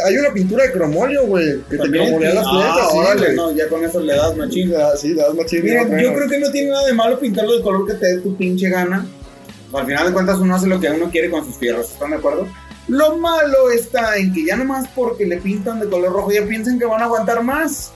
Hay, 0.05 0.17
una 0.17 0.31
pintura 0.31 0.65
de 0.65 0.71
cromolio, 0.71 1.25
güey, 1.25 1.63
que 1.67 1.77
te 1.79 1.89
cromolea 1.89 2.35
las 2.35 2.45
Ah, 2.47 3.15
letras, 3.15 3.29
sí, 3.31 3.35
no, 3.35 3.51
ya 3.51 3.67
con 3.69 3.83
eso 3.83 3.99
le 3.99 4.15
das 4.15 4.37
machín. 4.37 4.71
Sí, 5.01 5.15
le 5.15 5.23
das-. 5.23 5.33
Miren, 5.63 5.99
yo 5.99 6.13
creo 6.13 6.29
que 6.29 6.37
no 6.37 6.51
tiene 6.51 6.69
nada 6.69 6.85
de 6.85 6.93
malo 6.93 7.19
pintarlo 7.19 7.57
de 7.57 7.63
color 7.63 7.87
que 7.87 7.95
te 7.95 8.05
dé 8.05 8.21
tu 8.21 8.37
pinche 8.37 8.69
gana. 8.69 9.03
Al 9.73 9.83
final 9.83 10.05
de 10.05 10.13
cuentas 10.13 10.37
uno 10.37 10.53
hace 10.55 10.67
lo 10.67 10.79
que 10.79 10.91
uno 10.91 11.09
quiere 11.09 11.31
con 11.31 11.43
sus 11.43 11.57
fierros, 11.57 11.91
¿están 11.91 12.11
de 12.11 12.17
acuerdo? 12.17 12.47
Lo 12.87 13.17
malo 13.17 13.71
está 13.71 14.15
en 14.17 14.31
que 14.31 14.45
ya 14.45 14.55
nomás 14.55 14.87
porque 14.89 15.25
le 15.25 15.37
pintan 15.37 15.79
de 15.79 15.87
color 15.87 16.13
rojo 16.13 16.31
ya 16.31 16.45
piensan 16.45 16.77
que 16.77 16.85
van 16.85 17.01
a 17.01 17.05
aguantar 17.05 17.41
más. 17.41 17.93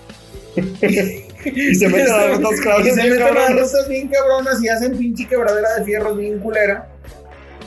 Y 0.56 1.76
se 1.76 1.90
meten 1.90 2.12
a 2.12 2.18
las 2.26 2.38
rutas 2.38 2.60
Y 2.60 2.64
cabrones, 2.64 2.96
se 2.96 3.02
bien 3.04 3.14
meten 3.20 3.38
a 3.38 3.40
las 3.40 3.52
rutas 3.52 3.88
bien 3.88 4.08
cabronas 4.08 4.64
y 4.64 4.68
hacen 4.68 4.98
pinche 4.98 5.28
quebradera 5.28 5.76
de 5.76 5.86
fierros 5.86 6.18
bien 6.18 6.40
culera. 6.40 6.91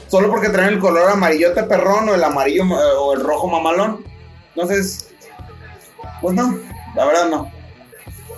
Solo 0.08 0.30
porque 0.30 0.48
traen 0.50 0.74
el 0.74 0.78
color 0.78 1.10
amarillote 1.10 1.62
perrón 1.64 2.08
o 2.08 2.14
el 2.14 2.22
amarillo 2.24 2.64
eh, 2.64 2.94
o 2.98 3.14
el 3.14 3.20
rojo 3.20 3.48
mamalón. 3.48 4.04
Entonces, 4.54 5.08
pues 6.20 6.34
no, 6.36 6.58
la 6.94 7.04
verdad 7.06 7.28
no. 7.30 7.50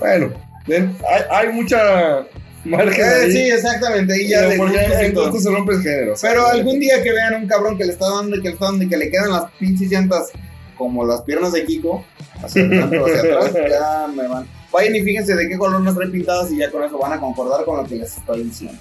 Bueno, 0.01 0.31
ven, 0.67 0.97
hay, 1.11 1.23
hay 1.31 1.53
mucha 1.53 2.25
margen 2.65 3.01
Eh, 3.05 3.23
ahí. 3.25 3.33
sí, 3.33 3.39
exactamente, 3.51 4.27
ya 4.29 4.49
y 4.55 4.59
en 5.07 5.15
todo. 5.15 5.31
gusto 5.31 5.41
se 5.51 5.55
rompe 5.55 5.75
el 5.75 5.83
género. 5.83 6.15
Pero 6.21 6.47
algún 6.47 6.81
día 6.81 7.03
que 7.03 7.13
vean 7.13 7.35
un 7.35 7.47
cabrón 7.49 7.77
que 7.77 7.85
le 7.85 7.93
está 7.93 8.09
dando 8.09 8.37
y 8.37 8.41
que 8.43 8.49
le 8.49 8.55
está 8.55 8.67
dando 8.67 8.85
y 8.85 8.89
que 8.89 8.97
le 8.97 9.11
quedan 9.11 9.31
las 9.33 9.51
pinches 9.59 9.91
llantas 9.91 10.31
como 10.77 11.05
las 11.07 11.23
piernas 11.23 11.53
de 11.53 11.65
Kiko, 11.65 12.05
hacia 12.43 12.63
adelante 12.63 12.99
o 12.99 13.07
hacia 13.07 13.21
atrás, 13.21 13.53
ya 13.55 14.07
me 14.15 14.29
van. 14.29 14.47
Vayan 14.73 14.97
y 14.97 15.01
fíjense 15.01 15.35
de 15.35 15.49
qué 15.49 15.57
color 15.57 15.81
nos 15.81 15.95
traen 15.95 16.13
pintadas 16.13 16.51
y 16.53 16.59
ya 16.59 16.71
con 16.71 16.83
eso 16.85 16.99
van 16.99 17.13
a 17.15 17.21
concordar 17.21 17.65
con 17.65 17.79
lo 17.79 17.85
que 17.85 17.95
les 17.97 18.17
estoy 18.17 18.43
diciendo. 18.45 18.79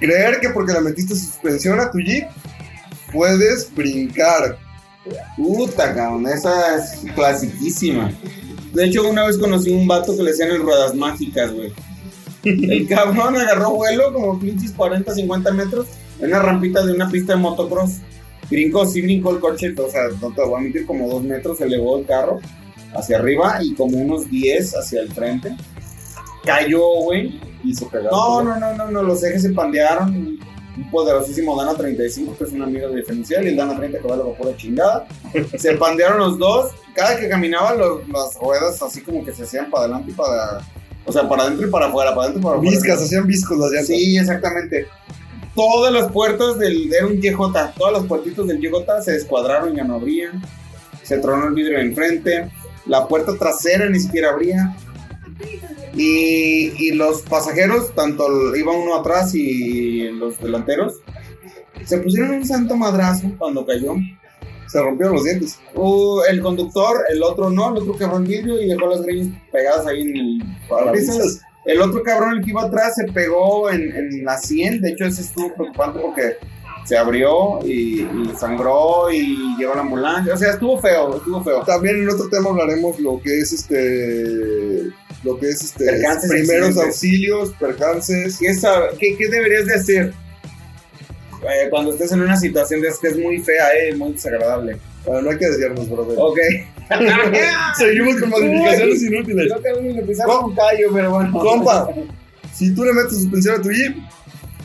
Creer 0.00 0.40
que 0.40 0.50
porque 0.50 0.72
le 0.72 0.80
metiste 0.80 1.14
suspensión 1.14 1.80
a 1.80 1.90
tu 1.90 1.98
Jeep, 1.98 2.28
puedes 3.12 3.74
brincar. 3.74 4.58
Puta, 5.36 5.94
cabrón, 5.94 6.26
esa 6.26 6.76
es 6.76 7.04
clasiquísima. 7.14 8.12
De 8.72 8.86
hecho, 8.86 9.08
una 9.08 9.24
vez 9.24 9.38
conocí 9.38 9.70
un 9.70 9.86
vato 9.86 10.16
que 10.16 10.22
le 10.22 10.30
decían 10.30 10.50
el 10.50 10.62
ruedas 10.62 10.94
mágicas, 10.94 11.52
güey. 11.52 11.72
El 12.42 12.86
cabrón 12.88 13.36
agarró 13.36 13.70
vuelo 13.70 14.12
como 14.12 14.38
pinches 14.38 14.72
40, 14.72 15.14
50 15.14 15.52
metros 15.52 15.86
en 16.20 16.26
una 16.26 16.40
rampita 16.40 16.84
de 16.84 16.92
una 16.92 17.08
pista 17.08 17.34
de 17.34 17.38
motocross. 17.38 17.98
Brincó, 18.50 18.86
sí 18.86 19.00
brincó 19.00 19.30
el 19.30 19.40
coche, 19.40 19.74
o 19.78 19.90
sea, 19.90 20.02
no 20.20 20.32
te 20.32 20.42
voy 20.42 20.60
a 20.60 20.62
mentir, 20.62 20.84
como 20.84 21.08
dos 21.08 21.22
metros 21.22 21.60
elevó 21.60 21.98
el 21.98 22.04
carro 22.04 22.40
hacia 22.94 23.18
arriba 23.18 23.58
y 23.62 23.74
como 23.74 23.96
unos 23.98 24.30
10 24.30 24.76
hacia 24.76 25.00
el 25.00 25.12
frente. 25.12 25.56
Cayó, 26.44 26.84
güey. 27.04 27.40
Y 27.64 27.74
se 27.74 27.86
pegaron. 27.86 28.10
No, 28.12 28.42
no, 28.42 28.56
no, 28.60 28.74
no, 28.76 28.90
no, 28.90 29.02
los 29.02 29.22
ejes 29.24 29.42
se 29.42 29.50
pandearon. 29.50 30.38
Un 30.76 30.90
poderosísimo 30.90 31.56
Dana 31.56 31.74
35, 31.76 32.36
que 32.36 32.44
es 32.44 32.50
un 32.52 32.62
amigo 32.62 32.88
diferencial, 32.90 33.44
y 33.44 33.48
el 33.50 33.56
Dana 33.56 33.76
30 33.76 34.00
que 34.00 34.08
vale 34.08 34.24
la 34.24 34.34
pura 34.36 34.56
chingada. 34.56 35.06
Se 35.56 35.74
pandearon 35.76 36.18
los 36.18 36.36
dos. 36.38 36.72
Cada 36.96 37.16
que 37.18 37.28
caminaban, 37.28 37.78
los- 37.78 38.08
las 38.08 38.36
ruedas 38.40 38.82
así 38.82 39.00
como 39.00 39.24
que 39.24 39.32
se 39.32 39.44
hacían 39.44 39.70
para 39.70 39.84
adelante 39.84 40.10
y 40.10 40.14
para. 40.14 40.60
O 41.06 41.12
sea, 41.12 41.28
para 41.28 41.44
adentro 41.44 41.66
y 41.68 41.70
para 41.70 41.86
afuera, 41.86 42.10
para 42.14 42.22
adentro 42.22 42.40
y 42.40 42.42
para 42.44 42.56
afuera. 42.56 42.70
Viscas, 42.72 43.02
hacían 43.02 43.26
viscos 43.26 43.56
las 43.58 43.70
llantas. 43.70 43.86
Sí, 43.86 44.16
exactamente. 44.16 44.86
Todas 45.54 45.92
las 45.92 46.10
puertas 46.10 46.58
del. 46.58 46.92
Era 46.92 47.06
un 47.06 47.20
YJ. 47.20 47.74
Todas 47.76 47.92
las 47.92 48.04
puertitas 48.06 48.44
del 48.46 48.58
YJ 48.60 49.02
se 49.04 49.12
descuadraron, 49.12 49.74
ya 49.76 49.84
no 49.84 49.94
abrían. 49.94 50.42
Se 51.04 51.18
tronó 51.18 51.46
el 51.48 51.54
vidrio 51.54 51.78
de 51.78 51.84
enfrente. 51.84 52.50
La 52.86 53.06
puerta 53.06 53.36
trasera 53.38 53.88
ni 53.88 54.00
siquiera 54.00 54.30
abría. 54.30 54.76
Y, 55.96 56.72
y 56.78 56.92
los 56.92 57.22
pasajeros, 57.22 57.94
tanto 57.94 58.54
iba 58.56 58.72
uno 58.72 58.96
atrás 58.96 59.34
y 59.34 60.10
los 60.10 60.38
delanteros, 60.40 60.94
se 61.84 61.98
pusieron 61.98 62.30
un 62.30 62.46
santo 62.46 62.76
madrazo 62.76 63.30
cuando 63.38 63.64
cayó. 63.64 63.94
Se 64.66 64.82
rompieron 64.82 65.14
los 65.14 65.24
dientes. 65.24 65.58
Uh, 65.74 66.22
el 66.28 66.40
conductor, 66.40 67.04
el 67.08 67.22
otro 67.22 67.50
no, 67.50 67.70
el 67.70 67.82
otro 67.82 67.96
quebró 67.96 68.16
el 68.16 68.24
vidrio 68.24 68.60
y 68.60 68.68
dejó 68.68 68.88
las 68.88 69.02
greñas 69.02 69.28
pegadas 69.52 69.86
ahí 69.86 70.02
en 70.02 70.16
el 70.16 70.42
parabrisas. 70.68 71.40
El 71.64 71.80
otro 71.80 72.02
cabrón, 72.02 72.38
el 72.38 72.44
que 72.44 72.50
iba 72.50 72.64
atrás, 72.64 72.94
se 72.96 73.04
pegó 73.04 73.70
en, 73.70 73.94
en 73.94 74.24
la 74.24 74.36
100. 74.36 74.80
De 74.80 74.90
hecho, 74.90 75.04
ese 75.04 75.22
estuvo 75.22 75.54
preocupante 75.54 76.00
porque 76.00 76.36
se 76.84 76.96
abrió 76.98 77.60
y, 77.64 78.02
y 78.02 78.32
sangró 78.38 79.10
y 79.10 79.56
llevó 79.56 79.72
a 79.72 79.76
la 79.76 79.82
ambulancia. 79.82 80.34
O 80.34 80.36
sea, 80.36 80.52
estuvo 80.52 80.78
feo, 80.78 81.16
estuvo 81.16 81.42
feo. 81.42 81.62
También 81.62 82.02
en 82.02 82.10
otro 82.10 82.28
tema 82.28 82.50
hablaremos 82.50 82.98
lo 82.98 83.20
que 83.20 83.40
es 83.40 83.52
este. 83.52 84.90
Lo 85.24 85.38
que 85.38 85.48
es 85.48 85.62
este. 85.64 85.84
Percances, 85.86 86.30
primeros 86.30 86.76
auxilios, 86.76 87.54
percances. 87.58 88.38
¿Qué, 88.38 88.54
qué, 88.98 89.16
qué 89.16 89.28
deberías 89.28 89.66
de 89.66 89.74
hacer 89.74 90.12
eh, 91.42 91.68
cuando 91.70 91.92
estés 91.92 92.12
en 92.12 92.20
una 92.22 92.36
situación 92.36 92.80
de 92.80 92.88
que 93.00 93.08
es 93.08 93.18
muy 93.18 93.38
fea, 93.40 93.68
eh, 93.74 93.94
muy 93.96 94.12
desagradable? 94.12 94.78
Bueno, 95.06 95.22
no 95.22 95.30
hay 95.30 95.38
que 95.38 95.46
desviarnos, 95.46 95.88
brother. 95.88 96.16
Ok. 96.18 96.38
Seguimos 97.78 98.20
con 98.20 98.30
modificaciones 98.30 99.02
inútiles. 99.02 99.52
Mí 99.82 99.94
me 99.94 100.02
pisaron 100.02 100.44
un 100.46 100.54
callo, 100.54 100.90
pero 100.92 101.10
bueno. 101.10 101.32
Compa, 101.32 101.88
si 102.54 102.74
tú 102.74 102.84
le 102.84 102.92
metes 102.92 103.18
suspensión 103.18 103.60
a 103.60 103.62
tu 103.62 103.70
Jeep, 103.70 103.96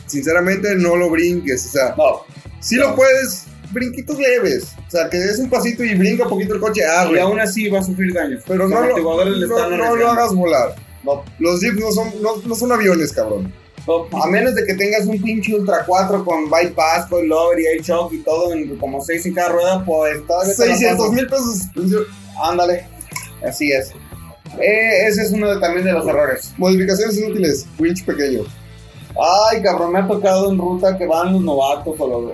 sinceramente 0.06 0.74
no 0.76 0.96
lo 0.96 1.10
brinques. 1.10 1.66
O 1.66 1.70
sea, 1.70 1.94
No. 1.96 2.20
si 2.60 2.76
lo 2.76 2.94
puedes, 2.94 3.44
brinquitos 3.70 4.18
leves. 4.18 4.72
O 4.86 4.90
sea, 4.90 5.08
que 5.08 5.18
des 5.18 5.38
un 5.38 5.48
pasito 5.50 5.82
y 5.84 5.94
brinca 5.94 6.24
un 6.24 6.30
poquito 6.30 6.54
el 6.54 6.60
coche, 6.60 6.82
ah, 6.84 7.08
Y 7.12 7.18
aún 7.18 7.38
así 7.40 7.68
va 7.68 7.80
a 7.80 7.82
sufrir 7.82 8.12
daños. 8.12 8.42
Pero 8.46 8.68
no 8.68 8.80
lo, 8.80 8.98
no- 8.98 9.70
no 9.76 9.96
lo 9.96 10.10
hagas 10.10 10.34
volar. 10.34 10.74
No. 11.04 11.24
Los 11.38 11.60
Jeeps 11.60 11.78
no 11.80 11.90
son, 11.92 12.10
no, 12.22 12.36
no 12.44 12.54
son 12.54 12.72
aviones, 12.72 13.12
cabrón. 13.12 13.52
A 14.12 14.26
menos 14.28 14.54
de 14.54 14.64
que 14.66 14.74
tengas 14.74 15.06
un 15.06 15.20
pinche 15.20 15.54
Ultra 15.54 15.84
4 15.86 16.24
con 16.24 16.50
bypass, 16.50 17.06
con 17.08 17.26
lover 17.28 17.58
y 17.60 17.66
air 17.66 17.80
shock 17.82 18.12
y 18.12 18.18
todo, 18.18 18.52
en, 18.52 18.76
como 18.76 19.02
6 19.02 19.24
en 19.26 19.34
cada 19.34 19.48
rueda, 19.48 19.84
pues 19.84 20.24
todavía 20.26 20.54
te 20.54 20.66
la 20.68 20.76
600 20.76 20.98
paso. 20.98 21.12
mil 21.12 21.26
pesos. 21.26 21.60
Ándale, 22.42 22.86
así 23.46 23.72
es. 23.72 23.90
Eh, 24.60 25.06
ese 25.06 25.22
es 25.22 25.30
uno 25.32 25.54
de- 25.54 25.60
también 25.60 25.86
de 25.86 25.92
los 25.92 26.06
errores. 26.06 26.52
Modificaciones 26.58 27.16
inútiles, 27.18 27.66
winch 27.78 28.04
pequeño. 28.04 28.42
Ay, 29.50 29.62
cabrón, 29.62 29.92
me 29.92 30.00
ha 30.00 30.06
tocado 30.06 30.50
en 30.52 30.58
ruta 30.58 30.96
que 30.96 31.06
van 31.06 31.32
los 31.32 31.42
novatos 31.42 31.94
o 31.98 32.06
los... 32.06 32.32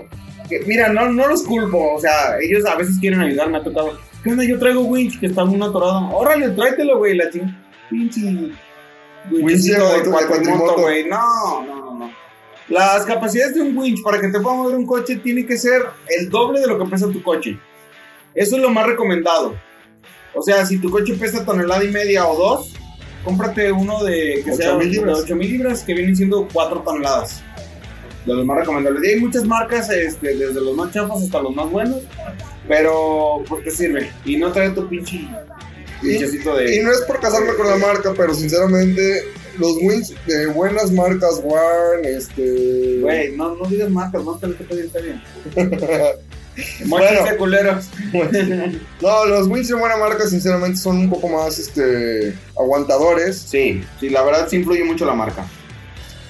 mira, 0.66 0.88
no, 0.92 1.08
no 1.12 1.28
los 1.28 1.42
culpo, 1.42 1.94
o 1.94 2.00
sea, 2.00 2.38
ellos 2.40 2.64
a 2.66 2.76
veces 2.76 2.96
quieren 3.00 3.20
ayudar, 3.20 3.50
me 3.50 3.58
ha 3.58 3.62
tocado. 3.64 3.98
¿Qué 4.22 4.30
onda? 4.30 4.44
Yo 4.44 4.58
traigo 4.58 4.82
winch 4.82 5.20
que 5.20 5.26
está 5.26 5.44
un 5.44 5.62
atorado. 5.62 6.10
Órale, 6.16 6.48
tráetelo, 6.50 6.98
güey, 6.98 7.16
la 7.16 7.30
ching... 7.30 7.54
Pinche... 7.88 8.20
winchecito 9.30 9.88
de 9.92 10.02
de 10.02 10.04
moto- 10.10 10.20
de 10.20 10.26
cuatrimoto, 10.26 10.76
güey. 10.78 11.04
No, 11.08 11.62
no, 11.64 11.76
no, 11.76 11.94
no. 11.98 12.10
Las 12.68 13.04
capacidades 13.06 13.54
de 13.54 13.60
un 13.62 13.76
winch 13.78 14.02
para 14.02 14.20
que 14.20 14.28
te 14.28 14.40
pueda 14.40 14.56
mover 14.56 14.74
un 14.76 14.86
coche 14.86 15.16
tiene 15.16 15.46
que 15.46 15.56
ser 15.56 15.82
el 16.08 16.28
doble 16.30 16.60
de 16.60 16.66
lo 16.66 16.78
que 16.78 16.84
pesa 16.90 17.06
tu 17.08 17.22
coche. 17.22 17.56
Eso 18.34 18.56
es 18.56 18.62
lo 18.62 18.70
más 18.70 18.86
recomendado. 18.86 19.54
O 20.34 20.42
sea, 20.42 20.66
si 20.66 20.78
tu 20.78 20.90
coche 20.90 21.14
pesa 21.14 21.44
tonelada 21.44 21.84
y 21.84 21.88
media 21.88 22.26
o 22.26 22.36
dos, 22.36 22.74
cómprate 23.24 23.70
uno 23.70 24.02
de 24.02 24.42
que 24.44 24.52
sea 24.52 24.74
mil 24.74 24.88
de 24.90 24.94
libras. 24.96 25.20
8 25.22 25.36
mil 25.36 25.50
libras 25.52 25.82
que 25.84 25.94
vienen 25.94 26.16
siendo 26.16 26.48
4 26.52 26.80
toneladas. 26.80 27.42
De 28.26 28.34
los 28.34 28.44
más 28.44 28.58
recomendables. 28.58 29.04
Y 29.04 29.14
hay 29.14 29.20
muchas 29.20 29.44
marcas, 29.44 29.88
este, 29.90 30.34
desde 30.36 30.60
los 30.60 30.76
más 30.76 30.92
chafas 30.92 31.22
hasta 31.22 31.40
los 31.40 31.54
más 31.54 31.70
buenos. 31.70 32.02
Pero, 32.68 33.44
pues 33.48 33.64
te 33.64 33.70
sirve. 33.70 34.10
Y 34.24 34.36
no 34.36 34.52
trae 34.52 34.70
tu 34.70 34.88
pinche 34.88 35.26
pinchecito 36.00 36.56
de. 36.56 36.76
Y 36.76 36.80
no 36.80 36.90
es 36.90 37.00
por 37.02 37.20
casarme 37.20 37.54
con 37.54 37.68
la 37.68 37.76
marca, 37.76 38.12
pero 38.16 38.34
sinceramente, 38.34 39.24
los 39.58 39.76
winch 39.80 40.14
de 40.26 40.46
buenas 40.46 40.90
marcas, 40.92 41.40
Warn, 41.42 42.04
este. 42.04 42.98
Güey, 43.00 43.36
no, 43.36 43.54
no 43.54 43.66
digas 43.66 43.90
marcas, 43.90 44.24
no 44.24 44.36
te 44.36 44.48
lo 44.48 44.56
que 44.56 44.64
pedir, 44.64 44.90
bien. 45.02 45.22
Bueno. 46.86 47.20
Culeros. 47.36 47.90
No, 49.02 49.26
los 49.26 49.46
winch 49.46 49.66
de 49.66 49.74
buena 49.74 49.98
marca, 49.98 50.26
sinceramente, 50.26 50.78
son 50.78 50.96
un 50.98 51.10
poco 51.10 51.28
más 51.28 51.58
este, 51.58 52.34
aguantadores. 52.58 53.36
Sí, 53.36 53.84
sí, 54.00 54.08
la 54.08 54.22
verdad 54.22 54.48
sí 54.48 54.56
influye 54.56 54.82
mucho 54.82 55.04
la 55.04 55.12
marca. 55.12 55.46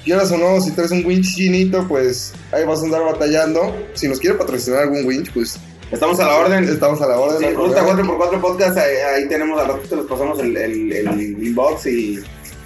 Quieras 0.06 0.30
o 0.30 0.38
no, 0.38 0.60
si 0.60 0.70
traes 0.70 0.92
un 0.92 1.04
winch 1.04 1.34
chinito, 1.34 1.86
pues 1.88 2.32
ahí 2.52 2.64
vas 2.64 2.80
a 2.80 2.84
andar 2.84 3.02
batallando. 3.02 3.76
Si 3.94 4.06
nos 4.08 4.20
quiere 4.20 4.36
patrocinar 4.36 4.84
algún 4.84 5.04
winch, 5.04 5.32
pues 5.34 5.58
Estamos 5.90 6.18
a 6.20 6.26
la 6.26 6.34
orden. 6.36 6.64
estamos 6.68 7.02
a 7.02 7.06
la 7.08 7.18
orden. 7.18 7.38
Sí. 7.50 7.54
Ruta 7.56 7.84
4x4 7.84 8.40
Podcast, 8.40 8.78
ahí, 8.78 8.96
ahí 9.14 9.28
tenemos, 9.28 9.60
al 9.60 9.66
rato 9.68 9.80
te 9.88 9.96
los 9.96 10.06
pasamos 10.06 10.38
el, 10.40 10.56
el, 10.56 10.92
el 10.92 11.44
inbox 11.46 11.86
y, 11.86 12.20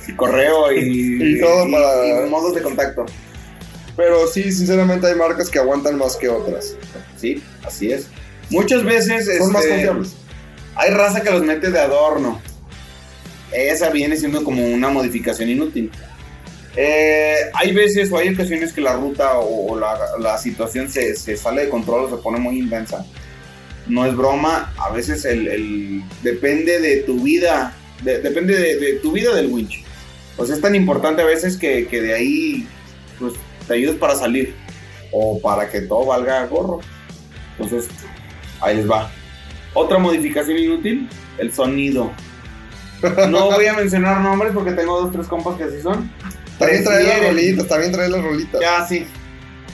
y 0.07 0.13
correo 0.17 0.71
y, 0.73 0.79
Y 1.37 1.41
todo 1.41 1.71
para- 1.71 2.27
modos 2.29 2.55
de 2.55 2.61
contacto. 2.63 3.07
Pero 3.97 4.27
sí, 4.27 4.53
sinceramente, 4.53 5.07
hay 5.07 5.15
marcas 5.15 5.49
que 5.49 5.59
aguantan 5.59 5.97
más 5.99 6.17
que 6.17 6.29
otras. 6.29 6.75
Sí, 7.17 7.43
así 7.65 7.91
es. 7.91 8.07
Muchas 8.51 8.85
veces 8.85 9.39
Son 9.39 9.51
más 9.53 9.63
este, 9.65 9.75
confiables. 9.87 10.13
hay 10.77 10.91
raza 10.91 11.23
que 11.23 11.31
los 11.31 11.43
mete 11.43 11.71
de 11.71 11.79
adorno. 11.81 12.41
Esa 13.53 13.91
viene 13.91 14.17
siendo 14.17 14.45
como 14.45 14.65
una 14.67 14.89
modificación 14.91 15.49
inútil. 15.51 15.91
Eh, 16.77 17.35
hay 17.55 17.73
veces 17.73 18.13
o 18.13 18.19
hay 18.19 18.29
ocasiones 18.33 18.73
que 18.73 18.81
la 18.81 18.95
ruta 18.95 19.39
o, 19.39 19.79
la, 19.79 19.99
la 20.21 20.39
situación 20.39 20.89
se, 20.89 21.15
sale 21.37 21.65
de 21.65 21.69
control 21.69 22.05
o 22.05 22.17
se 22.17 22.23
pone 22.23 22.39
muy 22.39 22.59
intensa. 22.59 23.05
No 23.87 24.07
es 24.07 24.17
broma, 24.17 24.73
a 24.79 24.91
veces 24.91 25.25
el, 25.25 26.03
depende 26.23 26.79
de 26.81 26.99
tu 26.99 27.21
vida, 27.23 27.75
de- 28.03 28.21
depende 28.21 28.57
de, 28.57 28.77
de 28.79 28.93
tu 28.95 29.13
vida 29.13 29.35
del 29.35 29.49
winch. 29.49 29.83
Pues 30.37 30.51
es 30.51 30.61
tan 30.61 30.75
importante 30.75 31.23
a 31.23 31.27
veces 31.27 31.57
que, 31.57 31.87
que 31.89 32.01
de 32.01 32.15
ahí 32.15 32.69
pues, 33.19 33.35
te 33.67 33.75
ayudes 33.75 33.97
para 33.97 34.15
salir 34.15 34.55
o 35.13 35.41
para 35.41 35.69
que 35.69 35.81
todo 35.83 36.07
valga 36.07 36.47
gorro. 36.47 36.81
Entonces, 37.59 37.91
ahí 38.61 38.77
les 38.77 38.89
va. 38.89 39.11
Otra 39.75 39.99
modificación 39.99 40.57
inútil, 40.57 41.09
el 41.39 41.53
sonido. 41.53 42.13
No 43.29 43.51
voy 43.51 43.67
a 43.67 43.73
mencionar 43.75 44.21
nombres 44.21 44.53
porque 44.55 44.73
tengo 44.73 45.01
dos, 45.01 45.13
tres 45.13 45.27
compas 45.27 45.57
que 45.57 45.65
así 45.65 45.81
son. 45.83 46.11
También 46.61 46.85
trae 46.85 47.03
las 47.05 47.27
rolitas, 47.27 47.67
también 47.67 47.93
trae 47.93 48.09
las 48.09 48.23
rolitas. 48.23 48.61
Ya, 48.61 48.87
sí. 48.87 49.05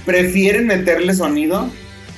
Prefieren 0.07 0.67
meterle 0.67 1.13
sonido 1.13 1.69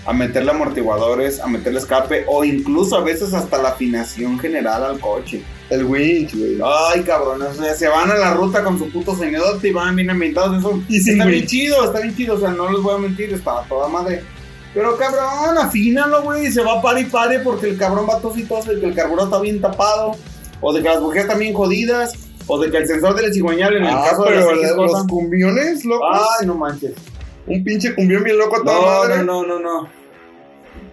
a 0.07 0.13
meterle 0.13 0.53
amortiguadores, 0.53 1.41
a 1.41 1.47
meterle 1.49 1.81
escape 1.81 2.25
o 2.29 2.45
incluso 2.45 2.97
a 2.97 3.03
veces 3.03 3.35
hasta 3.35 3.61
la 3.61 3.71
afinación 3.71 4.39
general 4.39 4.85
al 4.85 5.01
coche. 5.01 5.43
El 5.71 5.85
winch, 5.85 6.35
güey. 6.35 6.59
Ay, 6.65 7.03
cabrón, 7.03 7.43
o 7.43 7.55
sea, 7.55 7.75
se 7.75 7.89
van 7.89 8.11
a 8.11 8.15
la 8.15 8.33
ruta 8.35 8.63
con 8.63 8.79
su 8.79 8.91
puto 8.91 9.15
sonidote 9.17 9.69
y 9.69 9.73
van 9.73 9.97
bien 9.97 10.11
ambientados. 10.11 10.59
Eso 10.59 10.83
Y 10.89 10.97
está 10.97 11.27
bien 11.27 11.47
chido, 11.47 11.85
está 11.85 12.01
bien 12.01 12.17
chido. 12.17 12.37
O 12.37 12.41
sea, 12.41 12.51
no 12.51 12.71
les 12.71 12.81
voy 12.83 12.95
a 12.95 12.99
mentir, 12.99 13.33
está 13.35 13.63
toda 13.69 13.89
madre. 13.89 14.23
Pero 14.73 14.97
cabrón, 14.97 15.59
afínalo, 15.59 16.23
güey. 16.23 16.51
Se 16.53 16.63
va 16.63 16.81
pare 16.81 17.03
y 17.03 17.05
pare 17.05 17.41
porque 17.41 17.69
el 17.69 17.77
cabrón 17.77 18.07
va 18.09 18.21
tos 18.21 18.37
y 18.39 18.45
tos, 18.45 18.67
de 18.67 18.81
que 18.81 18.87
el 18.87 18.95
carburador 18.95 19.31
está 19.31 19.43
bien 19.43 19.61
tapado, 19.61 20.17
o 20.61 20.73
de 20.73 20.83
que 20.83 20.89
las 20.89 21.01
bujías 21.01 21.25
están 21.25 21.39
bien 21.39 21.53
jodidas, 21.53 22.15
o 22.49 22.59
de 22.61 22.71
que 22.71 22.79
el 22.79 22.87
sensor 22.87 23.15
del 23.15 23.33
cigüeñal 23.33 23.77
en 23.77 23.85
el 23.85 23.91
Ah, 23.95 24.07
caso 24.11 24.25
de 24.25 24.31
pero 24.31 24.55
las 24.57 24.71
XJ. 24.73 24.77
los 24.77 25.07
cumbiones, 25.07 25.85
loco. 25.85 26.05
Ay, 26.11 26.47
no 26.47 26.55
manches. 26.55 26.95
Un 27.47 27.63
pinche 27.63 27.95
cumbión 27.95 28.25
bien 28.25 28.37
loco 28.39 28.57
a 28.57 28.65
toda 28.65 28.75
No, 28.75 28.87
madre. 29.09 29.25
no, 29.25 29.43
no, 29.47 29.59
no, 29.59 29.61
no. 29.61 29.89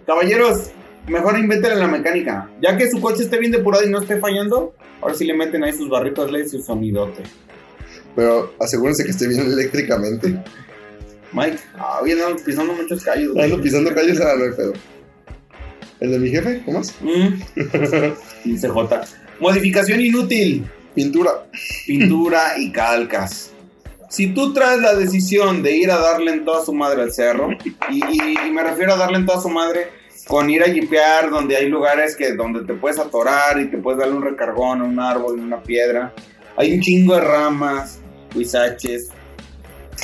Caballeros, 0.06 0.70
mejor 1.08 1.38
invéntenle 1.38 1.78
la 1.78 1.88
mecánica. 1.88 2.50
Ya 2.62 2.78
que 2.78 2.90
su 2.90 3.02
coche 3.02 3.24
esté 3.24 3.38
bien 3.40 3.52
depurado 3.52 3.84
y 3.86 3.90
no 3.90 4.00
esté 4.02 4.18
fallando, 4.20 4.74
ahora 5.02 5.16
sí 5.16 5.26
le 5.26 5.34
meten 5.34 5.64
ahí 5.64 5.74
sus 5.74 5.90
barritas 5.90 6.32
LED 6.32 6.46
y 6.46 6.50
su 6.50 6.62
sonidote. 6.62 7.24
Pero 8.16 8.54
asegúrense 8.60 9.04
que 9.04 9.12
esté 9.12 9.28
bien 9.28 9.42
eléctricamente. 9.52 10.40
Mike, 11.34 11.58
ah, 11.78 12.00
andamos 12.02 12.42
pisando 12.44 12.74
muchos 12.74 13.04
callos. 13.04 13.36
Ando 13.38 13.62
pisando 13.62 13.94
calles 13.94 14.22
a 14.22 14.36
no 14.36 14.44
hay 14.46 14.52
pedo. 14.52 14.74
¿El 16.00 16.12
de 16.12 16.20
mi 16.20 16.30
jefe? 16.30 16.62
¿Cómo 16.66 16.80
más? 16.80 16.94
Mm. 17.02 17.42
Dice 18.46 18.70
J. 18.70 19.02
Modificación 19.40 20.00
inútil. 20.02 20.66
Pintura. 20.96 21.32
Pintura 21.86 22.58
y 22.58 22.72
calcas. 22.72 23.52
Si 24.10 24.28
tú 24.28 24.54
traes 24.54 24.80
la 24.80 24.96
decisión 24.96 25.62
de 25.62 25.76
ir 25.76 25.92
a 25.92 25.98
darle 25.98 26.32
en 26.32 26.46
toda 26.46 26.64
su 26.64 26.74
madre 26.74 27.02
al 27.04 27.12
cerro, 27.12 27.50
y, 27.92 27.96
y- 27.96 28.38
y 28.48 28.52
me 28.52 28.64
refiero 28.64 28.94
a 28.94 28.98
darle 28.98 29.18
en 29.18 29.26
toda 29.26 29.42
su 29.42 29.50
madre 29.50 29.88
con 30.28 30.50
ir 30.50 30.64
a 30.64 30.68
jipear 30.68 31.30
donde 31.30 31.56
hay 31.58 31.68
lugares 31.70 32.16
que 32.16 32.34
donde 32.34 32.64
te 32.64 32.74
puedes 32.74 32.98
atorar 32.98 33.60
y 33.60 33.66
te 33.70 33.78
puedes 33.78 34.00
darle 34.00 34.16
un 34.16 34.24
recargón 34.24 34.82
a 34.82 34.84
un 34.86 35.00
árbol, 35.00 35.40
una 35.40 35.62
piedra. 35.62 36.14
Hay 36.56 36.74
un 36.74 36.82
chingo 36.82 37.16
de 37.16 37.22
ramas, 37.22 38.00
huizaches. 38.34 39.10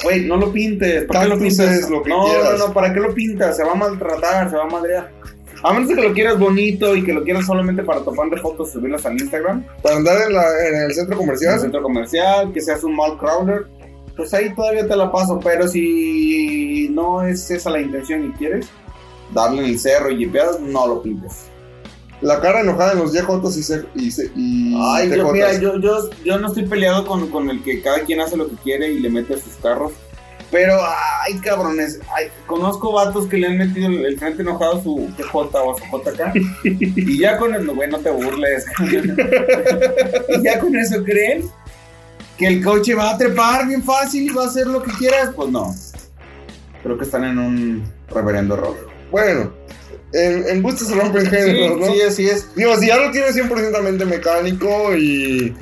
Güey, 0.04 0.26
no 0.26 0.36
lo 0.38 0.52
pintes. 0.52 1.06
¿Para 1.06 1.22
qué 1.22 1.28
lo 1.30 1.40
pintas? 1.40 1.90
lo 1.90 2.04
que 2.04 2.10
no, 2.10 2.26
quieras. 2.26 2.60
no, 2.60 2.68
no, 2.68 2.74
¿para 2.74 2.94
qué 2.94 3.00
lo 3.00 3.14
pintas? 3.14 3.56
Se 3.58 3.64
va 3.64 3.72
a 3.72 3.76
maltratar, 3.76 4.50
se 4.50 4.56
va 4.58 4.64
a 4.64 4.68
madrear. 4.68 5.12
A 5.64 5.74
menos 5.74 5.90
de 5.90 5.96
que 5.96 6.02
lo 6.02 6.14
quieras 6.14 6.40
bonito 6.40 6.96
y 6.96 7.04
que 7.04 7.14
lo 7.14 7.24
quieras 7.24 7.46
solamente 7.46 7.84
para 7.84 8.02
tomarle 8.02 8.38
fotos 8.38 8.70
y 8.70 8.74
subirlas 8.74 9.06
al 9.06 9.14
Instagram 9.20 9.64
Para 9.84 9.98
andar 9.98 10.22
en, 10.28 10.34
la- 10.34 10.68
en 10.68 10.76
el 10.84 10.94
centro 10.94 11.14
en 11.14 11.20
comercial. 11.20 11.54
el 11.56 11.60
centro 11.62 11.84
comercial, 11.84 12.52
que 12.52 12.62
seas 12.62 12.84
un 12.84 12.96
mall 12.96 13.18
crawler, 13.20 13.66
pues 14.18 14.34
ahí 14.34 14.54
todavía 14.56 14.88
te 14.88 14.96
la 14.96 15.12
paso. 15.12 15.40
Pero 15.44 15.68
si 15.68 16.90
no 16.92 17.24
es 17.24 17.50
esa 17.52 17.70
la 17.70 17.80
intención 17.82 18.26
y 18.26 18.32
quieres 18.32 18.68
darle 19.34 19.60
en 19.64 19.70
el 19.70 19.80
cerro 19.80 20.10
y 20.12 20.18
jipear, 20.18 20.60
no 20.62 20.88
lo 20.88 21.02
pintes. 21.02 21.46
La 22.22 22.40
cara 22.40 22.62
enojada 22.62 22.92
en 22.94 23.00
los 23.00 23.14
YJ 23.14 23.30
y, 23.60 23.64
se, 23.64 23.86
y, 23.96 24.12
se- 24.12 24.32
y 24.36 24.76
Ay, 24.80 25.10
yo, 25.16 25.32
mira, 25.32 25.54
yo, 25.60 25.80
yo, 25.80 26.10
yo 26.24 26.38
no 26.40 26.48
estoy 26.50 26.68
peleado 26.68 27.06
con, 27.08 27.28
con 27.30 27.50
el 27.50 27.64
que 27.64 27.82
cada 27.82 28.02
quien 28.02 28.20
hace 28.22 28.38
lo 28.38 28.48
que 28.48 28.56
quiere 28.58 28.92
y 28.92 29.00
le 29.00 29.10
mete 29.10 29.34
a 29.36 29.38
sus 29.38 29.54
carros. 29.56 29.92
Pero, 30.52 30.78
ay, 31.24 31.40
cabrones, 31.40 32.00
ay, 32.14 32.28
conozco 32.46 32.92
vatos 32.92 33.28
que 33.28 33.38
le 33.38 33.48
han 33.48 33.58
metido 33.58 33.88
el, 33.88 34.06
el 34.06 34.20
frente 34.20 34.42
enojado 34.42 34.80
a 34.80 34.84
su 34.84 35.10
TJ 35.16 35.34
o 35.34 35.76
a 35.76 35.78
su 35.78 35.86
JK. 35.86 36.36
y 36.98 37.18
ya 37.18 37.38
con 37.38 37.56
el, 37.56 37.66
güey, 37.68 37.90
no 37.90 38.00
te 38.00 38.10
burles. 38.10 38.66
y 40.30 40.44
ya 40.44 40.60
con 40.60 40.76
eso 40.76 41.04
creen 41.04 41.50
que 42.38 42.48
el 42.48 42.64
coche 42.64 42.96
va 42.96 43.12
a 43.12 43.18
trepar 43.18 43.68
bien 43.68 43.82
fácil 43.82 44.24
y 44.24 44.34
va 44.34 44.44
a 44.44 44.48
hacer 44.48 44.68
lo 44.68 44.84
que 44.84 44.92
quieras. 44.92 45.30
Pues 45.36 45.50
no. 45.50 45.74
Creo 46.84 46.98
que 46.98 47.06
están 47.06 47.24
en 47.24 47.38
un 47.38 47.84
reverendo 48.10 48.56
error. 48.56 48.90
Bueno, 49.10 49.54
en, 50.14 50.64
en 50.64 50.78
se 50.78 50.96
rompen 50.96 51.26
géneros, 51.28 51.80
¿no? 51.80 51.86
sí, 51.86 52.02
así 52.02 52.28
es. 52.28 52.54
Digo, 52.56 52.76
si 52.78 52.88
ya 52.88 52.98
lo 52.98 53.12
tienes 53.12 53.36
100% 53.36 54.06
mecánico 54.06 54.96
y. 54.96 55.56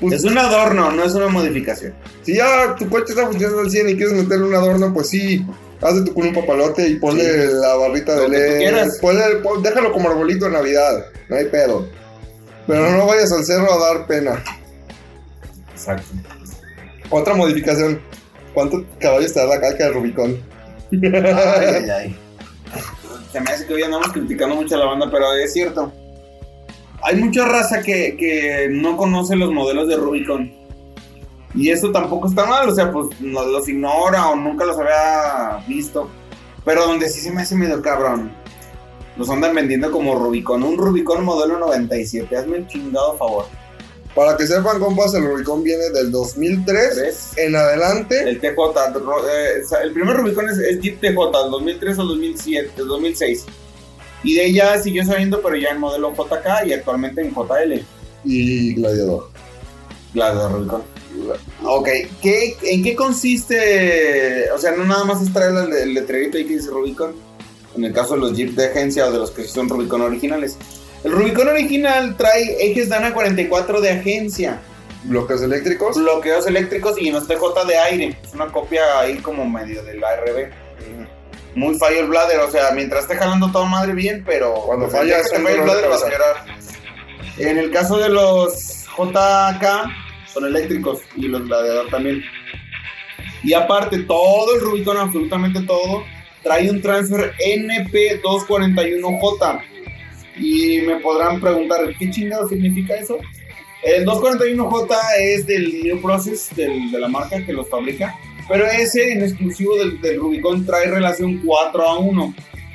pues, 0.00 0.12
Es 0.14 0.24
un 0.24 0.36
adorno, 0.38 0.90
no 0.92 1.04
es 1.04 1.12
una 1.14 1.28
modificación. 1.28 1.94
Si 2.22 2.34
ya 2.36 2.74
tu 2.76 2.88
coche 2.88 3.06
está 3.12 3.26
funcionando 3.26 3.60
al 3.60 3.70
100 3.70 3.88
y 3.90 3.96
quieres 3.96 4.14
meterle 4.14 4.46
un 4.46 4.54
adorno, 4.54 4.92
pues 4.92 5.08
sí, 5.08 5.44
hazte 5.80 6.02
tu 6.02 6.14
con 6.14 6.26
un 6.28 6.34
papalote 6.34 6.88
y 6.88 6.96
ponle 6.96 7.24
Sí. 7.48 7.52
la 7.60 7.74
barrita 7.74 8.14
de 8.16 8.28
LED. 8.28 8.88
Ponle- 9.00 9.42
pon- 9.42 9.62
déjalo 9.62 9.92
como 9.92 10.08
arbolito 10.10 10.46
de 10.46 10.52
Navidad, 10.52 11.06
no 11.28 11.36
hay 11.36 11.44
pedo. 11.46 11.88
Pero 12.66 12.90
no 12.92 13.06
vayas 13.06 13.32
al 13.32 13.44
cerro 13.44 13.72
a 13.72 13.78
dar 13.94 14.06
pena. 14.06 14.42
Exacto. 15.72 16.06
Otra 17.10 17.34
modificación. 17.34 18.00
¿Cuántos 18.52 18.82
caballos 18.98 19.32
te 19.32 19.40
da 19.40 19.46
la 19.46 19.60
calca 19.60 19.84
de 19.84 19.90
Rubicón? 19.92 20.38
Ay, 20.92 21.00
ay, 21.12 21.90
ay. 21.90 22.16
Se 23.32 23.40
me 23.40 23.50
hace 23.50 23.66
que 23.66 23.74
hoy 23.74 23.82
andamos 23.82 24.10
criticando 24.12 24.54
mucho 24.56 24.74
a 24.74 24.78
la 24.78 24.86
banda, 24.86 25.08
pero 25.10 25.32
es 25.34 25.52
cierto. 25.52 25.92
Hay 27.08 27.16
mucha 27.16 27.46
raza 27.46 27.80
que, 27.82 28.18
que 28.18 28.68
no 28.70 28.98
conoce 28.98 29.34
los 29.34 29.50
modelos 29.50 29.88
de 29.88 29.96
Rubicon. 29.96 30.52
Y 31.54 31.70
eso 31.70 31.90
tampoco 31.90 32.28
está 32.28 32.44
mal, 32.44 32.68
o 32.68 32.74
sea, 32.74 32.92
pues 32.92 33.18
los 33.18 33.66
ignora 33.66 34.28
o 34.28 34.36
nunca 34.36 34.66
los 34.66 34.76
había 34.76 35.64
visto. 35.66 36.10
Pero 36.66 36.86
donde 36.86 37.08
sí 37.08 37.20
se 37.20 37.32
me 37.32 37.40
hace 37.40 37.54
medio 37.54 37.80
cabrón. 37.80 38.30
Los 39.16 39.30
andan 39.30 39.54
vendiendo 39.54 39.90
como 39.90 40.16
Rubicon. 40.16 40.62
Un 40.62 40.76
Rubicon 40.76 41.24
modelo 41.24 41.58
97. 41.58 42.36
Hazme 42.36 42.58
el 42.58 42.66
chingado 42.66 43.16
favor. 43.16 43.46
Para 44.14 44.36
que 44.36 44.46
sepan, 44.46 44.78
compas, 44.78 45.14
el 45.14 45.24
Rubicón 45.24 45.62
viene 45.62 45.88
del 45.88 46.12
2003 46.12 46.94
Tres. 46.94 47.32
en 47.38 47.56
adelante. 47.56 48.28
El 48.28 48.38
TJ, 48.38 48.50
eh, 48.50 49.62
el 49.82 49.92
primer 49.94 50.14
Rubicon 50.14 50.50
es 50.50 50.58
el 50.58 50.78
Jeep 50.78 51.00
TJ, 51.00 51.42
del 51.42 51.50
2003 51.52 51.98
al 52.00 52.08
2007, 52.08 52.72
del 52.76 52.86
2006. 52.86 53.46
Y 54.22 54.34
de 54.34 54.52
ya 54.52 54.80
siguió 54.80 55.04
saliendo, 55.04 55.40
pero 55.42 55.56
ya 55.56 55.70
en 55.70 55.80
modelo 55.80 56.12
JK 56.12 56.66
y 56.66 56.72
actualmente 56.72 57.20
en 57.20 57.32
JL. 57.32 57.84
Y 58.24 58.74
Gladiador. 58.74 59.30
La 60.14 60.34
de 60.34 60.48
Rubicon. 60.48 60.82
Ok, 61.64 61.88
¿Qué, 62.22 62.56
¿en 62.62 62.82
qué 62.82 62.94
consiste? 62.94 64.50
O 64.52 64.58
sea, 64.58 64.72
no 64.72 64.84
nada 64.84 65.04
más 65.04 65.22
es 65.22 65.32
traer 65.32 65.52
el, 65.54 65.72
el 65.72 65.94
letrerito 65.94 66.38
ahí 66.38 66.44
que 66.44 66.54
dice 66.56 66.70
Rubicon. 66.70 67.14
En 67.76 67.84
el 67.84 67.92
caso 67.92 68.14
de 68.14 68.20
los 68.20 68.36
Jeep 68.36 68.54
de 68.54 68.66
agencia 68.66 69.06
o 69.06 69.12
de 69.12 69.18
los 69.18 69.30
que 69.30 69.44
son 69.44 69.68
Rubicon 69.68 70.00
originales. 70.00 70.56
El 71.04 71.12
Rubicon 71.12 71.48
original 71.48 72.16
trae 72.16 72.56
ejes 72.60 72.88
Dana 72.88 73.14
44 73.14 73.80
de 73.80 73.90
agencia. 73.90 74.60
Bloques 75.04 75.40
eléctricos. 75.42 75.96
bloqueos 75.96 76.46
eléctricos 76.46 77.00
y 77.00 77.10
unos 77.10 77.28
TJ 77.28 77.66
de 77.66 77.78
aire. 77.78 78.18
Es 78.22 78.34
una 78.34 78.46
copia 78.46 79.00
ahí 79.00 79.18
como 79.18 79.48
medio 79.48 79.82
del 79.84 80.02
ARB. 80.02 80.50
Muy 81.58 81.78
el 81.98 82.06
bladder, 82.06 82.38
o 82.40 82.50
sea, 82.50 82.70
mientras 82.72 83.02
esté 83.02 83.16
jalando 83.16 83.50
todo 83.50 83.66
madre 83.66 83.92
bien, 83.94 84.22
pero 84.24 84.54
Cuando 84.66 84.88
falla 84.88 85.04
día 85.04 85.18
es 85.18 85.24
que 85.30 85.36
te 85.36 85.38
un 85.38 85.42
falle 85.44 85.56
el 85.56 85.60
dolor 85.66 85.76
de 85.76 85.82
bladder 85.82 86.00
vas 86.00 86.04
a 86.04 86.10
llorar. 86.10 86.36
En 87.38 87.58
el 87.58 87.70
caso 87.70 87.98
de 87.98 88.08
los 88.08 88.86
JK 88.96 89.64
son 90.32 90.46
eléctricos 90.46 91.00
y 91.16 91.28
los 91.28 91.44
gladiador 91.46 91.88
también. 91.90 92.22
Y 93.42 93.52
aparte, 93.54 93.98
todo 94.00 94.54
el 94.54 94.60
Rubicon, 94.60 94.96
absolutamente 94.96 95.60
todo, 95.62 96.04
trae 96.42 96.70
un 96.70 96.80
transfer 96.82 97.32
NP241J. 97.38 99.60
Y 100.36 100.80
me 100.82 100.96
podrán 101.00 101.40
preguntar, 101.40 101.80
¿qué 101.98 102.10
chingado 102.10 102.48
significa 102.48 102.94
eso? 102.94 103.18
El 103.82 104.04
241J 104.04 104.96
es 105.20 105.46
del 105.46 105.82
New 105.82 106.00
Process 106.02 106.54
del- 106.54 106.90
de 106.90 106.98
la 106.98 107.08
marca 107.08 107.44
que 107.44 107.52
los 107.52 107.68
fabrica, 107.68 108.14
pero 108.48 108.66
ese 108.66 109.12
en 109.12 109.22
exclusivo 109.22 109.76
del, 109.76 110.00
del 110.00 110.18
Rubicon 110.18 110.64
trae 110.64 110.86
relación 110.86 111.42
4 111.44 111.82
a 111.82 111.98
1. 111.98 112.34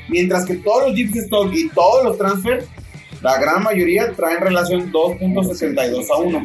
Mientras 0.10 0.46
que 0.46 0.56
todos 0.56 0.90
los 0.90 0.96
Jeeps 0.96 1.16
Stock 1.16 1.52
y 1.54 1.70
todos 1.70 2.04
los 2.04 2.18
Transfer, 2.18 2.66
la 3.22 3.40
gran 3.40 3.64
mayoría 3.64 4.12
traen 4.12 4.42
relación 4.42 4.92
2.72 4.92 6.08
a 6.14 6.18
1. 6.18 6.44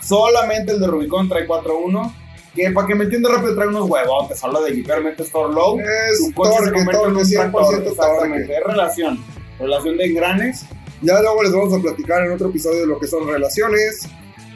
Solamente 0.00 0.72
el 0.72 0.80
de 0.80 0.86
Rubicon 0.86 1.28
trae 1.28 1.46
4 1.46 1.72
a 1.72 1.78
1. 1.78 2.14
Que 2.54 2.70
para 2.70 2.86
que 2.86 2.94
me 2.94 3.04
entienda 3.04 3.30
rápido 3.30 3.54
trae 3.54 3.68
unos 3.68 3.88
huevotes. 3.88 4.42
Habla 4.42 4.60
de 4.60 4.70
literalmente 4.70 5.22
Store 5.22 5.52
Low. 5.52 5.78
Es 5.80 6.18
Tu 6.18 6.32
coche 6.34 6.50
se 6.50 6.64
torque, 6.64 6.80
en 6.80 6.86
torque, 6.86 7.08
un 7.08 7.24
100% 7.24 7.50
tractor, 7.50 7.86
exactamente. 7.86 8.52
Es 8.56 8.64
relación. 8.64 9.24
Relación 9.58 9.96
de 9.96 10.04
engranes. 10.06 10.64
Ya 11.02 11.20
luego 11.20 11.42
les 11.42 11.52
vamos 11.52 11.74
a 11.74 11.78
platicar 11.78 12.24
en 12.24 12.32
otro 12.32 12.48
episodio 12.48 12.80
de 12.80 12.86
lo 12.86 12.98
que 12.98 13.06
son 13.06 13.28
relaciones, 13.28 14.08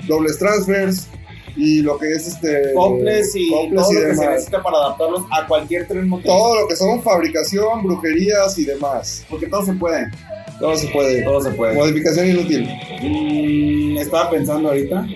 dobles 0.08 0.38
transfers 0.38 1.08
y 1.56 1.82
lo 1.82 1.98
que 1.98 2.12
es 2.12 2.28
este. 2.28 2.72
Coples 2.74 3.34
y 3.34 3.50
coples 3.50 3.82
todo 3.82 3.92
y 3.92 3.94
lo 3.94 4.08
que 4.08 4.16
se 4.16 4.26
necesita 4.26 4.62
para 4.62 4.76
adaptarlos 4.78 5.22
a 5.30 5.46
cualquier 5.46 5.86
tren 5.86 6.08
motor. 6.08 6.26
Todo 6.26 6.60
lo 6.60 6.68
que 6.68 6.76
son 6.76 7.02
fabricación, 7.02 7.82
brujerías 7.82 8.58
y 8.58 8.64
demás. 8.64 9.24
Porque 9.28 9.46
todo 9.46 9.64
se 9.64 9.72
puede. 9.74 10.10
Todo 10.58 10.76
se 10.76 10.88
puede. 10.88 11.22
Todo 11.22 11.40
se 11.40 11.50
puede. 11.50 11.74
Modificación 11.74 12.28
inútil. 12.28 12.68
Mm, 13.02 13.98
estaba 13.98 14.30
pensando 14.30 14.68
ahorita. 14.68 15.06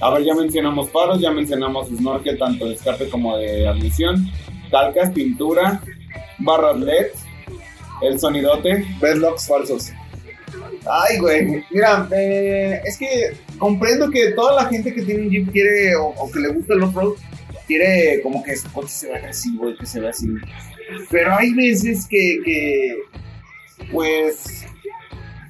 A 0.00 0.10
ver, 0.10 0.24
ya 0.24 0.34
mencionamos 0.34 0.90
faros, 0.90 1.20
ya 1.20 1.30
mencionamos 1.30 1.88
snorkel, 1.88 2.38
tanto 2.38 2.66
de 2.66 2.74
escape 2.74 3.08
como 3.08 3.36
de 3.38 3.66
admisión. 3.68 4.30
Calcas, 4.70 5.10
pintura, 5.12 5.80
barras 6.38 6.78
LED, 6.78 7.06
el 8.02 8.18
sonidote. 8.18 8.84
Bedlocks 9.00 9.46
falsos. 9.46 9.92
Ay, 10.88 11.18
güey. 11.18 11.64
Mira, 11.70 12.08
eh, 12.12 12.80
es 12.84 12.96
que 12.96 13.32
comprendo 13.58 14.10
que 14.10 14.32
toda 14.32 14.62
la 14.62 14.68
gente 14.68 14.94
que 14.94 15.02
tiene 15.02 15.22
un 15.22 15.30
Jeep 15.30 15.52
quiere, 15.52 15.96
o, 15.96 16.30
que 16.32 16.40
le 16.40 16.48
gusta 16.48 16.74
el 16.74 16.82
off-road, 16.84 17.14
quiere 17.66 18.20
como 18.22 18.42
que 18.42 18.56
su 18.56 18.70
coche 18.72 18.88
se 18.88 19.08
vea 19.08 19.16
agresivo 19.16 19.70
y 19.70 19.76
que 19.76 19.86
se 19.86 20.00
vea 20.00 20.10
así. 20.10 20.28
Pero 21.10 21.34
hay 21.34 21.52
veces 21.54 22.06
que, 22.08 22.96
pues, 23.90 24.64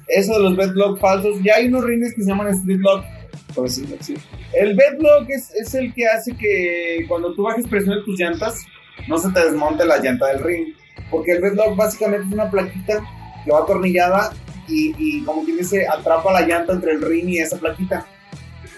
eso 0.07 0.33
de 0.33 0.39
los 0.39 0.57
bedlock 0.57 0.99
falsos, 0.99 1.41
ya 1.43 1.55
hay 1.55 1.67
unos 1.67 1.83
rines 1.83 2.13
que 2.15 2.23
se 2.23 2.29
llaman 2.29 2.47
street 2.49 2.79
lock. 2.79 3.05
Pues 3.53 3.75
sí, 3.75 3.85
sí. 4.01 4.15
El 4.53 4.75
bedlock 4.75 5.29
es, 5.29 5.53
es 5.53 5.73
el 5.73 5.93
que 5.93 6.07
hace 6.07 6.35
que 6.35 7.05
cuando 7.07 7.33
tú 7.33 7.43
bajes 7.43 7.67
presión 7.67 7.95
de 7.95 8.03
tus 8.03 8.19
llantas, 8.19 8.65
no 9.07 9.17
se 9.17 9.29
te 9.31 9.43
desmonte 9.43 9.85
la 9.85 9.97
llanta 9.97 10.27
del 10.27 10.43
ring. 10.43 10.73
Porque 11.11 11.33
el 11.33 11.41
bedlock 11.41 11.75
básicamente 11.75 12.27
es 12.27 12.33
una 12.33 12.49
plaquita 12.49 13.03
que 13.45 13.51
va 13.51 13.59
atornillada 13.59 14.31
y, 14.67 14.95
y 14.97 15.23
como 15.23 15.43
quien 15.43 15.57
dice, 15.57 15.87
atrapa 15.87 16.33
la 16.33 16.47
llanta 16.47 16.73
entre 16.73 16.91
el 16.91 17.01
ring 17.01 17.29
y 17.29 17.39
esa 17.39 17.57
plaquita. 17.57 18.05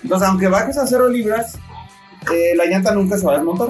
Entonces, 0.03 0.27
aunque 0.27 0.47
bajes 0.47 0.77
a 0.77 0.87
cero 0.87 1.09
libras, 1.09 1.57
eh, 2.33 2.55
la 2.55 2.65
llanta 2.65 2.93
nunca 2.93 3.17
se 3.17 3.25
va 3.25 3.33
a 3.33 3.37
desmontar. 3.37 3.69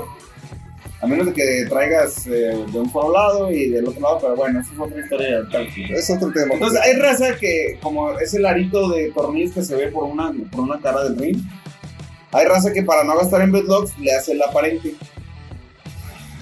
A 1.02 1.08
menos 1.08 1.28
de 1.28 1.34
que 1.34 1.66
traigas 1.70 2.28
eh, 2.28 2.66
de 2.72 2.80
un 2.80 2.92
lado 3.14 3.50
y 3.50 3.70
del 3.70 3.88
otro 3.88 4.02
lado, 4.02 4.20
pero 4.22 4.36
bueno, 4.36 4.60
eso 4.60 4.74
es 4.74 4.80
otra 4.80 5.00
historia. 5.00 5.40
Es 5.96 6.10
otro 6.10 6.32
tema. 6.32 6.56
Entonces 6.56 6.80
hay 6.82 6.94
raza 6.94 7.38
que, 7.38 7.80
como 7.82 8.20
es 8.20 8.34
el 8.34 8.46
arito 8.46 8.90
de 8.90 9.10
tornillos 9.12 9.54
que 9.54 9.64
se 9.64 9.76
ve 9.76 9.88
por 9.88 10.04
una, 10.04 10.34
por 10.52 10.60
una 10.62 10.80
cara 10.82 11.06
del 11.06 11.18
ring, 11.18 11.38
hay 12.32 12.46
raza 12.46 12.74
que 12.74 12.84
para 12.84 13.06
no 13.06 13.18
gastar 13.18 13.42
en 13.42 13.52
bedlocks 13.54 13.98
le 13.98 14.14
hace 14.14 14.34
el 14.34 14.42
aparente. 14.42 14.94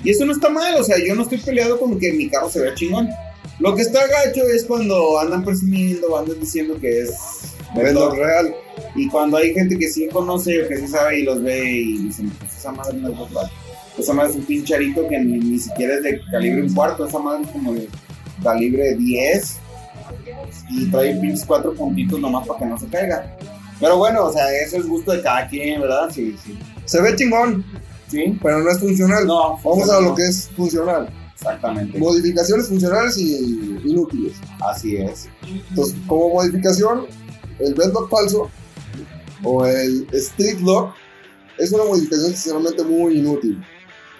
Y 0.04 0.10
eso 0.10 0.26
no 0.26 0.34
está 0.34 0.50
mal, 0.50 0.76
o 0.76 0.84
sea, 0.84 0.98
yo 1.06 1.13
no 1.13 1.24
estoy 1.24 1.38
peleado 1.38 1.80
con 1.80 2.00
que 2.00 2.13
mi 2.13 2.28
carro 2.30 2.50
se 2.50 2.60
vea 2.60 2.74
chingón. 2.74 3.10
Lo 3.60 3.76
que 3.76 3.82
está 3.82 4.00
gacho 4.08 4.41
es 4.54 4.65
cuando 4.65 5.20
andan 5.20 5.43
presumiendo, 5.43 6.17
andan 6.17 6.39
diciendo 6.39 6.78
que 6.80 7.02
es 7.02 7.12
bedlock. 7.76 8.15
real. 8.15 8.56
Y 8.96 9.08
cuando 9.10 9.38
hay 9.38 9.54
gente 9.54 9.78
que 9.78 9.89
sí 9.89 10.08
conoce 10.10 10.63
o 10.63 10.67
que 10.67 10.78
sí 10.78 10.88
sabe 10.88 11.20
y 11.20 11.24
los 11.24 11.41
ve 11.41 11.65
y 11.72 11.98
dicen, 12.04 12.30
pues 12.39 12.56
esa 12.56 12.72
madre 12.72 12.98
no 13.00 13.10
es. 13.10 13.17
Esa 13.98 14.13
madre 14.13 14.30
es 14.32 14.36
un 14.36 14.46
pinche 14.46 14.76
arito 14.76 15.08
que 15.08 15.20
ni, 15.20 15.39
ni 15.39 15.58
siquiera 15.60 15.96
es 15.96 16.04
de 16.04 16.22
calibre 16.32 16.62
un 16.62 16.74
cuarto, 16.74 17.08
esa 17.08 17.17
madre 17.17 17.43
es 17.46 17.50
como 17.50 17.74
de 17.74 17.89
calibre 18.43 18.96
10 18.96 19.58
y 20.70 20.91
trae 20.91 21.15
pinches 21.15 21.43
cuatro 21.46 21.74
puntitos 21.74 22.20
nomás 22.20 22.48
para 22.48 22.60
que 22.60 22.65
no 22.65 22.78
se 22.80 22.86
caiga. 22.88 23.36
Pero 23.80 23.98
bueno, 23.98 24.26
o 24.26 24.32
sea, 24.34 24.52
eso 24.63 24.78
es 24.78 24.88
gusto 24.88 25.12
de 25.12 25.22
cada 25.22 25.48
quien, 25.48 25.82
¿verdad? 25.82 26.10
Sí, 26.12 26.36
sí. 26.43 26.58
Se 26.86 27.02
ve 27.02 27.15
chingón, 27.15 27.65
¿Sí? 28.08 28.38
pero 28.41 28.60
no 28.60 28.70
es 28.70 28.80
funcional. 28.80 29.26
No, 29.26 29.58
Vamos 29.63 29.89
a 29.89 29.96
no. 30.00 30.10
lo 30.10 30.15
que 30.15 30.24
es 30.28 30.50
funcional. 30.56 31.10
Exactamente. 31.48 31.98
Modificaciones 31.98 32.68
funcionales 32.68 33.18
y 33.18 33.80
inútiles. 33.86 34.34
Así 34.60 34.98
es. 34.98 35.30
Entonces, 35.70 35.96
como 36.08 36.30
modificación, 36.34 37.06
el 37.60 37.74
bedlock 37.74 38.10
falso 38.10 38.50
o 39.44 39.66
el 39.66 40.08
street 40.12 40.60
lock 40.60 40.94
es 41.58 41.72
una 41.72 41.86
modificación 41.86 42.32
sinceramente 42.32 42.84
muy 42.84 43.20
inútil. 43.20 43.64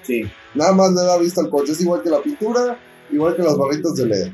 Sí. 0.04 0.24
Nada 0.56 0.72
más 0.74 0.92
le 0.94 1.04
da 1.04 1.18
vista 1.18 1.42
al 1.42 1.50
coche. 1.50 1.74
Es 1.74 1.82
igual 1.82 2.02
que 2.02 2.10
la 2.10 2.22
pintura, 2.22 2.80
igual 3.12 3.36
que 3.36 3.44
las 3.44 3.58
barritas 3.58 3.96
de 3.96 4.06
LED. 4.06 4.32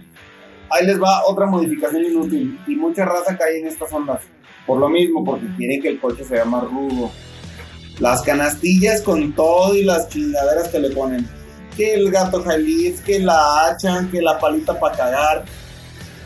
Ahí 0.69 0.86
les 0.86 1.01
va 1.01 1.25
otra 1.25 1.45
modificación 1.45 2.03
inútil. 2.06 2.60
Y 2.67 2.75
mucha 2.75 3.06
raza 3.06 3.38
cae 3.38 3.60
en 3.60 3.67
estas 3.67 3.91
ondas. 3.91 4.21
Por 4.65 4.79
lo 4.79 4.88
mismo, 4.89 5.23
porque 5.23 5.47
quieren 5.58 5.82
que 5.82 5.89
el 5.89 5.99
coche 5.99 6.23
se 6.23 6.36
vea 6.36 6.45
más 6.45 6.63
rudo. 6.63 7.12
Las 7.99 8.21
canastillas 8.21 9.01
con 9.01 9.34
todo 9.34 9.75
y 9.75 9.84
las 9.84 10.08
chingaderas 10.10 10.69
que 10.69 10.79
le 10.79 10.91
ponen. 10.91 11.27
Que 11.75 11.95
el 11.95 12.12
gato 12.12 12.43
jaliz, 12.43 13.01
que 13.01 13.19
la 13.19 13.65
hacha, 13.67 14.07
que 14.12 14.21
la 14.21 14.38
palita 14.39 14.79
para 14.79 14.95
cagar. 14.95 15.45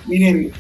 Miren, 0.06 0.52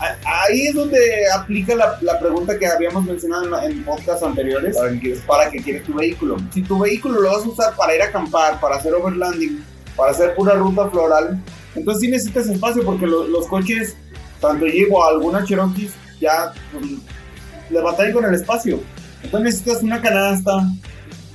a- 0.00 0.42
ahí 0.44 0.66
es 0.68 0.74
donde 0.74 0.98
aplica 1.34 1.74
la, 1.74 1.98
la 2.00 2.18
pregunta 2.18 2.58
que 2.58 2.66
habíamos 2.66 3.04
mencionado 3.04 3.60
en, 3.62 3.72
en 3.72 3.84
podcasts 3.84 4.22
anteriores. 4.22 4.76
¿Para 4.76 4.90
qué? 5.00 5.18
¿Para 5.26 5.50
qué 5.50 5.58
quieres 5.62 5.84
tu 5.84 5.94
vehículo? 5.94 6.36
Si 6.52 6.62
tu 6.62 6.78
vehículo 6.80 7.20
lo 7.20 7.32
vas 7.32 7.44
a 7.44 7.48
usar 7.48 7.76
para 7.76 7.94
ir 7.94 8.02
a 8.02 8.06
acampar, 8.06 8.60
para 8.60 8.76
hacer 8.76 8.92
overlanding, 8.94 9.64
para 9.96 10.10
hacer 10.12 10.34
pura 10.34 10.54
ruta 10.54 10.88
floral, 10.90 11.40
entonces 11.74 12.00
sí 12.02 12.08
necesitas 12.08 12.48
espacio 12.48 12.84
porque 12.84 13.06
lo- 13.06 13.26
los 13.28 13.46
coches, 13.46 13.96
tanto 14.40 14.66
Jeep 14.66 14.92
o 14.92 15.04
alguna 15.04 15.44
Cherokee, 15.44 15.90
ya 16.20 16.52
pues, 16.72 16.84
le 17.70 17.80
batallan 17.80 18.12
con 18.12 18.24
el 18.24 18.34
espacio. 18.34 18.80
Entonces 19.22 19.44
necesitas 19.54 19.82
una 19.82 20.00
canasta, 20.02 20.52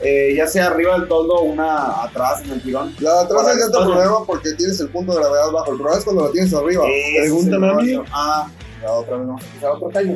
eh, 0.02 0.34
ya 0.36 0.48
sea 0.48 0.68
arriba 0.68 0.98
del 0.98 1.08
toldo 1.08 1.36
o 1.36 1.44
una 1.44 2.04
atrás 2.04 2.42
en 2.44 2.52
el 2.52 2.62
tirón. 2.62 2.96
La 3.00 3.14
de 3.16 3.20
atrás 3.26 3.46
te 3.58 3.60
espacio. 3.66 3.92
problema 3.92 4.26
porque 4.26 4.52
tienes 4.54 4.80
el 4.80 4.90
punto 4.90 5.12
de 5.14 5.20
gravedad 5.20 5.52
bajo. 5.52 5.72
El 5.72 5.78
problema 5.78 5.98
es 6.00 6.04
cuando 6.06 6.26
la 6.26 6.32
tienes 6.32 6.54
arriba. 6.54 6.84
Pregúntame 7.20 7.68
es 7.68 7.74
a 7.74 7.76
mí. 7.82 8.02
Ah, 8.14 8.48
ya 8.82 8.92
otra 8.92 9.18
vez 9.18 9.28
vamos 9.28 9.42
a 9.44 9.46
empezar 9.48 9.72
otro 9.72 9.90
callo. 9.90 10.14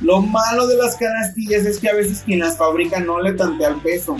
Lo 0.00 0.20
malo 0.20 0.66
de 0.66 0.76
las 0.76 0.96
canastillas 0.96 1.64
es 1.64 1.78
que 1.78 1.88
a 1.88 1.94
veces 1.94 2.22
quien 2.26 2.40
las 2.40 2.56
fabrica 2.58 2.98
no 3.00 3.20
le 3.20 3.32
tantea 3.32 3.68
el 3.68 3.76
peso. 3.80 4.16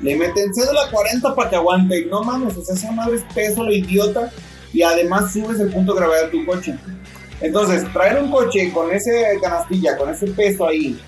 Le 0.00 0.16
meten 0.16 0.52
cédula 0.54 0.90
40 0.90 1.34
para 1.34 1.50
que 1.50 1.56
aguante. 1.56 2.00
Y 2.00 2.06
no 2.06 2.22
mames, 2.24 2.56
o 2.56 2.62
sea, 2.64 2.74
esa 2.74 2.90
madre 2.92 3.16
es 3.16 3.22
peso, 3.34 3.62
lo 3.62 3.70
idiota. 3.72 4.30
Y 4.72 4.82
además 4.82 5.32
subes 5.32 5.60
el 5.60 5.70
punto 5.70 5.92
de 5.94 6.00
gravedad 6.00 6.24
de 6.24 6.28
tu 6.30 6.44
coche. 6.46 6.74
Entonces, 7.40 7.84
traer 7.92 8.20
un 8.22 8.30
coche 8.30 8.72
con 8.72 8.90
ese 8.90 9.38
canastilla, 9.40 9.96
con 9.96 10.08
ese 10.10 10.26
peso 10.28 10.66
ahí, 10.66 10.98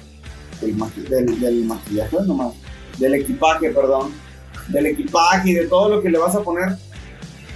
del, 0.60 0.76
maqui- 0.76 1.08
del, 1.08 1.40
del 1.40 1.64
maquillaje, 1.64 2.16
nomás, 2.26 2.52
del 2.98 3.14
equipaje, 3.14 3.70
perdón, 3.70 4.12
del 4.68 4.86
equipaje 4.86 5.50
y 5.50 5.54
de 5.54 5.66
todo 5.66 5.88
lo 5.88 6.02
que 6.02 6.10
le 6.10 6.18
vas 6.18 6.34
a 6.34 6.42
poner 6.42 6.76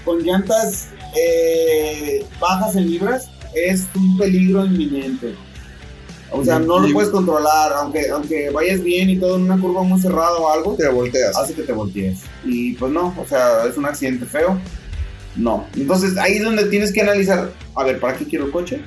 con 0.05 0.19
llantas 0.21 0.89
eh, 1.17 2.25
bajas 2.41 2.77
en 2.77 2.91
libras, 2.91 3.29
es 3.55 3.87
un 3.95 4.17
peligro 4.19 4.65
inminente. 4.65 5.35
O 6.33 6.45
sea, 6.45 6.61
no 6.61 6.79
lo 6.79 6.93
puedes 6.93 7.11
controlar, 7.11 7.73
aunque, 7.73 8.09
aunque 8.09 8.51
vayas 8.51 8.81
bien 8.83 9.11
y 9.11 9.19
todo 9.19 9.35
en 9.37 9.43
una 9.43 9.61
curva 9.61 9.83
muy 9.83 10.01
cerrada 10.01 10.37
o 10.39 10.49
algo, 10.49 10.75
Te 10.77 10.89
volteas. 10.89 11.37
hace 11.37 11.55
que 11.55 11.63
te 11.63 11.73
voltees. 11.73 12.21
Y 12.45 12.75
pues 12.75 12.93
no, 12.93 13.13
o 13.19 13.27
sea, 13.27 13.65
es 13.69 13.77
un 13.77 13.85
accidente 13.85 14.27
feo. 14.27 14.59
No. 15.35 15.67
Entonces 15.77 16.17
ahí 16.17 16.37
es 16.37 16.45
donde 16.45 16.65
tienes 16.67 16.93
que 16.93 17.01
analizar, 17.01 17.51
a 17.75 17.85
ver, 17.85 17.99
¿para 17.99 18.17
qué 18.17 18.27
quiero 18.27 18.47
el 18.47 18.53
coche? 18.53 18.81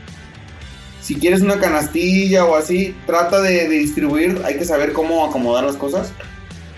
Si 1.01 1.15
quieres 1.15 1.41
una 1.41 1.59
canastilla 1.59 2.45
o 2.45 2.55
así, 2.55 2.95
trata 3.05 3.41
de, 3.41 3.67
de 3.67 3.77
distribuir, 3.77 4.41
hay 4.45 4.55
que 4.57 4.63
saber 4.63 4.93
cómo 4.93 5.25
acomodar 5.25 5.65
las 5.65 5.75
cosas. 5.75 6.13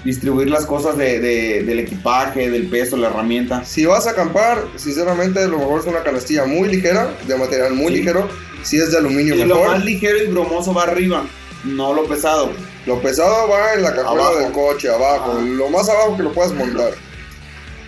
Distribuir 0.06 0.50
las 0.50 0.66
cosas 0.66 0.98
de- 0.98 1.20
de- 1.20 1.64
del 1.64 1.80
equipaje, 1.80 2.50
del 2.50 2.68
peso, 2.68 2.96
la 2.96 3.08
herramienta. 3.08 3.66
Si 3.66 3.86
vas 3.86 4.06
a 4.08 4.12
acampar, 4.12 4.64
sinceramente, 4.78 5.46
lo 5.48 5.58
mejor 5.58 5.82
es 5.82 5.88
una 5.88 6.04
canastilla 6.04 6.46
muy 6.46 6.70
ligera, 6.70 7.14
de 7.28 7.36
material 7.36 7.74
muy 7.74 7.88
Sí. 7.92 7.98
ligero. 8.00 8.30
Si 8.64 8.78
es 8.78 8.92
de 8.92 8.98
aluminio, 9.00 9.36
Y 9.36 9.40
lo 9.40 9.56
mejor. 9.56 9.68
más 9.72 9.84
ligero 9.84 10.18
y 10.24 10.28
bromoso 10.28 10.74
va 10.74 10.84
arriba, 10.84 11.24
no 11.64 11.94
lo 11.94 12.06
pesado. 12.08 12.52
Lo 12.86 13.02
pesado 13.02 13.48
va 13.50 13.74
en 13.74 13.82
la 13.82 13.96
cajuela 13.96 14.24
Abajo. 14.28 14.40
del 14.40 14.52
coche, 14.52 14.90
abajo. 14.90 15.34
Ah. 15.38 15.42
Lo 15.44 15.70
más 15.70 15.90
abajo 15.90 16.16
que 16.16 16.24
lo 16.24 16.34
puedas 16.34 16.54
montar. 16.54 16.92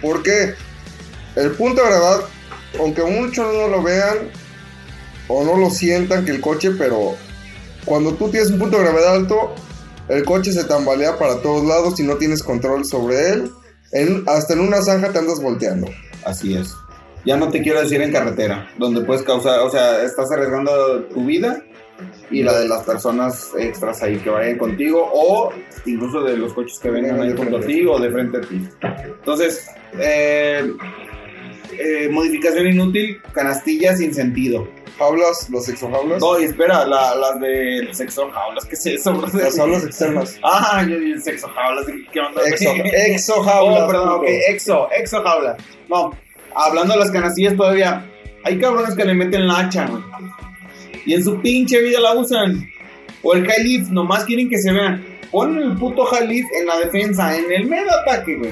Porque 0.02 0.56
el 1.36 1.52
punto 1.52 1.82
de 1.84 1.88
gravedad, 1.90 2.22
aunque 2.80 3.04
muchos 3.04 3.46
no 3.54 3.68
lo 3.68 3.84
vean 3.84 4.18
o 5.28 5.44
no 5.44 5.56
lo 5.58 5.70
sientan 5.70 6.26
que 6.26 6.32
el 6.32 6.42
coche, 6.42 6.72
pero 6.72 7.16
cuando 7.86 8.14
tú 8.16 8.30
tienes 8.30 8.50
un 8.50 8.58
punto 8.60 8.78
de 8.78 8.84
gravedad 8.86 9.16
alto, 9.16 9.54
el 10.10 10.24
coche 10.26 10.52
se 10.52 10.64
tambalea 10.66 11.18
para 11.18 11.42
todos 11.42 11.66
lados 11.66 12.00
y 12.00 12.04
no 12.04 12.16
tienes 12.16 12.44
control 12.44 12.86
sobre 12.86 13.30
él. 13.30 13.52
En- 13.92 14.24
hasta 14.28 14.54
en 14.54 14.60
una 14.62 14.82
zanja 14.82 15.12
te 15.12 15.20
andas 15.20 15.42
volteando. 15.42 15.88
Así 16.26 16.56
es. 16.56 16.74
Ya 17.26 17.38
no 17.38 17.50
te 17.50 17.62
quiero 17.62 17.82
decir 17.82 18.02
en 18.02 18.12
carretera, 18.12 18.70
donde 18.78 19.02
puedes 19.02 19.24
causar, 19.24 19.60
o 19.62 19.70
sea, 19.70 20.04
estás 20.04 20.32
arriesgando 20.32 21.04
tu 21.06 21.26
vida 21.26 21.62
y 22.30 22.44
la 22.44 22.58
de 22.60 22.68
las 22.68 22.84
personas 22.84 23.50
extras 23.58 24.02
ahí 24.04 24.18
que 24.18 24.30
vayan 24.30 24.58
contigo 24.58 25.10
o 25.14 25.52
incluso 25.86 26.22
de 26.24 26.38
los 26.38 26.54
coches 26.54 26.78
que 26.80 26.90
vengan 26.90 27.20
ahí 27.22 27.34
junto 27.36 27.58
a 27.58 27.62
ti 27.62 27.86
o 27.86 28.00
de 28.00 28.12
frente 28.12 28.38
a 28.38 28.42
ti. 28.42 28.68
Entonces, 29.20 29.66
eh, 30.00 30.72
eh, 31.78 32.10
modificación 32.12 32.68
inútil, 32.68 33.18
canastillas 33.34 33.98
sin 34.00 34.14
sentido. 34.14 34.68
Jaulas, 34.98 35.50
los 35.50 35.70
exojaulas, 35.70 36.20
No, 36.22 36.40
y 36.40 36.46
espera, 36.46 36.86
la- 36.86 37.16
las 37.16 37.40
de 37.40 37.88
sexo 37.92 38.30
jaulas, 38.32 38.66
¿qué 38.66 38.74
es 38.76 38.86
eso? 38.86 39.14
bro? 39.14 39.28
las 39.34 39.56
jaulas 39.56 39.84
externas. 39.86 40.40
Ah, 40.44 40.84
yo 40.88 41.00
dije 41.00 41.20
sexo 41.22 41.48
jaulas, 41.50 41.86
dije, 41.86 42.00
¿qué 42.12 42.20
onda? 42.20 42.42
Exo, 42.46 42.70
Oh, 42.72 42.86
exojaulas. 42.96 43.84
perdón, 43.88 44.10
ok, 44.10 44.24
exo, 44.50 44.88
exo 44.92 45.22
jaula. 45.24 45.56
No, 45.88 46.12
hablando 46.56 46.94
de 46.94 47.00
las 47.00 47.12
canastillas 47.12 47.56
todavía, 47.56 48.06
hay 48.44 48.60
cabrones 48.60 48.96
que 48.96 49.06
le 49.06 49.14
meten 49.14 49.48
la 49.48 49.60
hacha, 49.60 49.86
güey. 49.88 50.02
Y 51.06 51.14
en 51.14 51.24
su 51.24 51.40
pinche 51.42 51.82
vida 51.82 52.00
la 52.00 52.14
usan. 52.16 52.68
O 53.24 53.34
el 53.34 53.46
high 53.48 53.64
lift, 53.64 53.90
nomás 53.92 54.26
quieren 54.26 54.50
que 54.50 54.58
se 54.58 54.72
vean. 54.72 55.06
Ponen 55.32 55.62
el 55.72 55.78
puto 55.78 56.06
high 56.06 56.28
lift 56.28 56.48
en 56.60 56.66
la 56.68 56.78
defensa, 56.80 57.36
en 57.38 57.52
el 57.52 57.66
medio 57.68 57.92
ataque, 58.02 58.36
güey. 58.38 58.52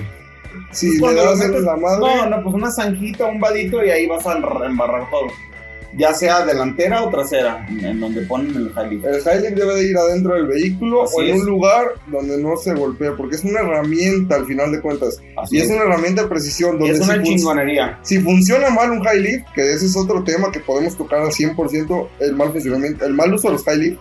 Si 0.72 1.00
Pues 1.00 1.14
le 1.16 1.22
das 1.24 1.38
metes- 1.40 1.62
la 1.64 1.76
madre, 1.76 2.00
No, 2.00 2.26
no, 2.30 2.44
pues 2.44 2.56
una 2.56 2.72
zanjita, 2.72 3.26
un 3.26 3.40
vadito 3.40 3.84
y 3.84 3.90
ahí 3.90 4.06
vas 4.08 4.26
a 4.26 4.34
embarrar 4.38 5.10
todo. 5.10 5.28
Ya 5.98 6.14
sea 6.14 6.46
delantera 6.46 7.04
o 7.04 7.10
trasera, 7.10 7.66
en 7.70 8.00
donde 8.00 8.22
ponen 8.24 8.56
el 8.56 8.74
high 8.74 8.90
lift. 8.90 9.06
El 9.06 9.16
Hilux 9.22 9.56
debe 9.56 9.76
de 9.76 9.84
ir 9.90 9.98
adentro 9.98 10.34
del 10.34 10.48
vehículo 10.48 11.04
Así 11.04 11.16
o 11.18 11.22
en 11.22 11.30
es. 11.30 11.40
un 11.42 11.46
lugar 11.46 11.86
donde 12.08 12.38
no 12.38 12.58
se 12.58 12.74
golpee, 12.74 13.12
porque 13.12 13.36
es 13.36 13.44
una 13.44 13.62
herramienta 13.62 14.36
al 14.36 14.46
final 14.46 14.72
de 14.72 14.82
cuentas. 14.82 15.20
Así 15.38 15.58
Y 15.58 15.62
es 15.62 15.70
una 15.70 15.84
herramienta 15.84 16.24
de 16.24 16.28
precisión 16.28 16.76
Y 16.76 16.80
donde 16.80 16.94
es 16.96 17.00
una 17.02 17.16
si, 17.18 17.24
chingonería. 17.24 18.00
si 18.02 18.20
funciona 18.20 18.70
mal 18.70 18.92
un 18.92 19.04
high 19.04 19.20
lift, 19.22 19.46
que 19.54 19.72
ese 19.74 19.86
es 19.86 19.96
otro 19.96 20.24
tema 20.24 20.52
que 20.52 20.60
podemos 20.60 20.98
tocar 20.98 21.20
al 21.22 21.30
100%, 21.32 22.08
el 22.20 22.36
mal 22.36 22.52
funcionamiento, 22.52 23.06
el 23.06 23.14
mal 23.14 23.34
uso 23.34 23.48
de 23.48 23.54
los 23.54 23.64
high 23.64 23.78
lift, 23.78 24.00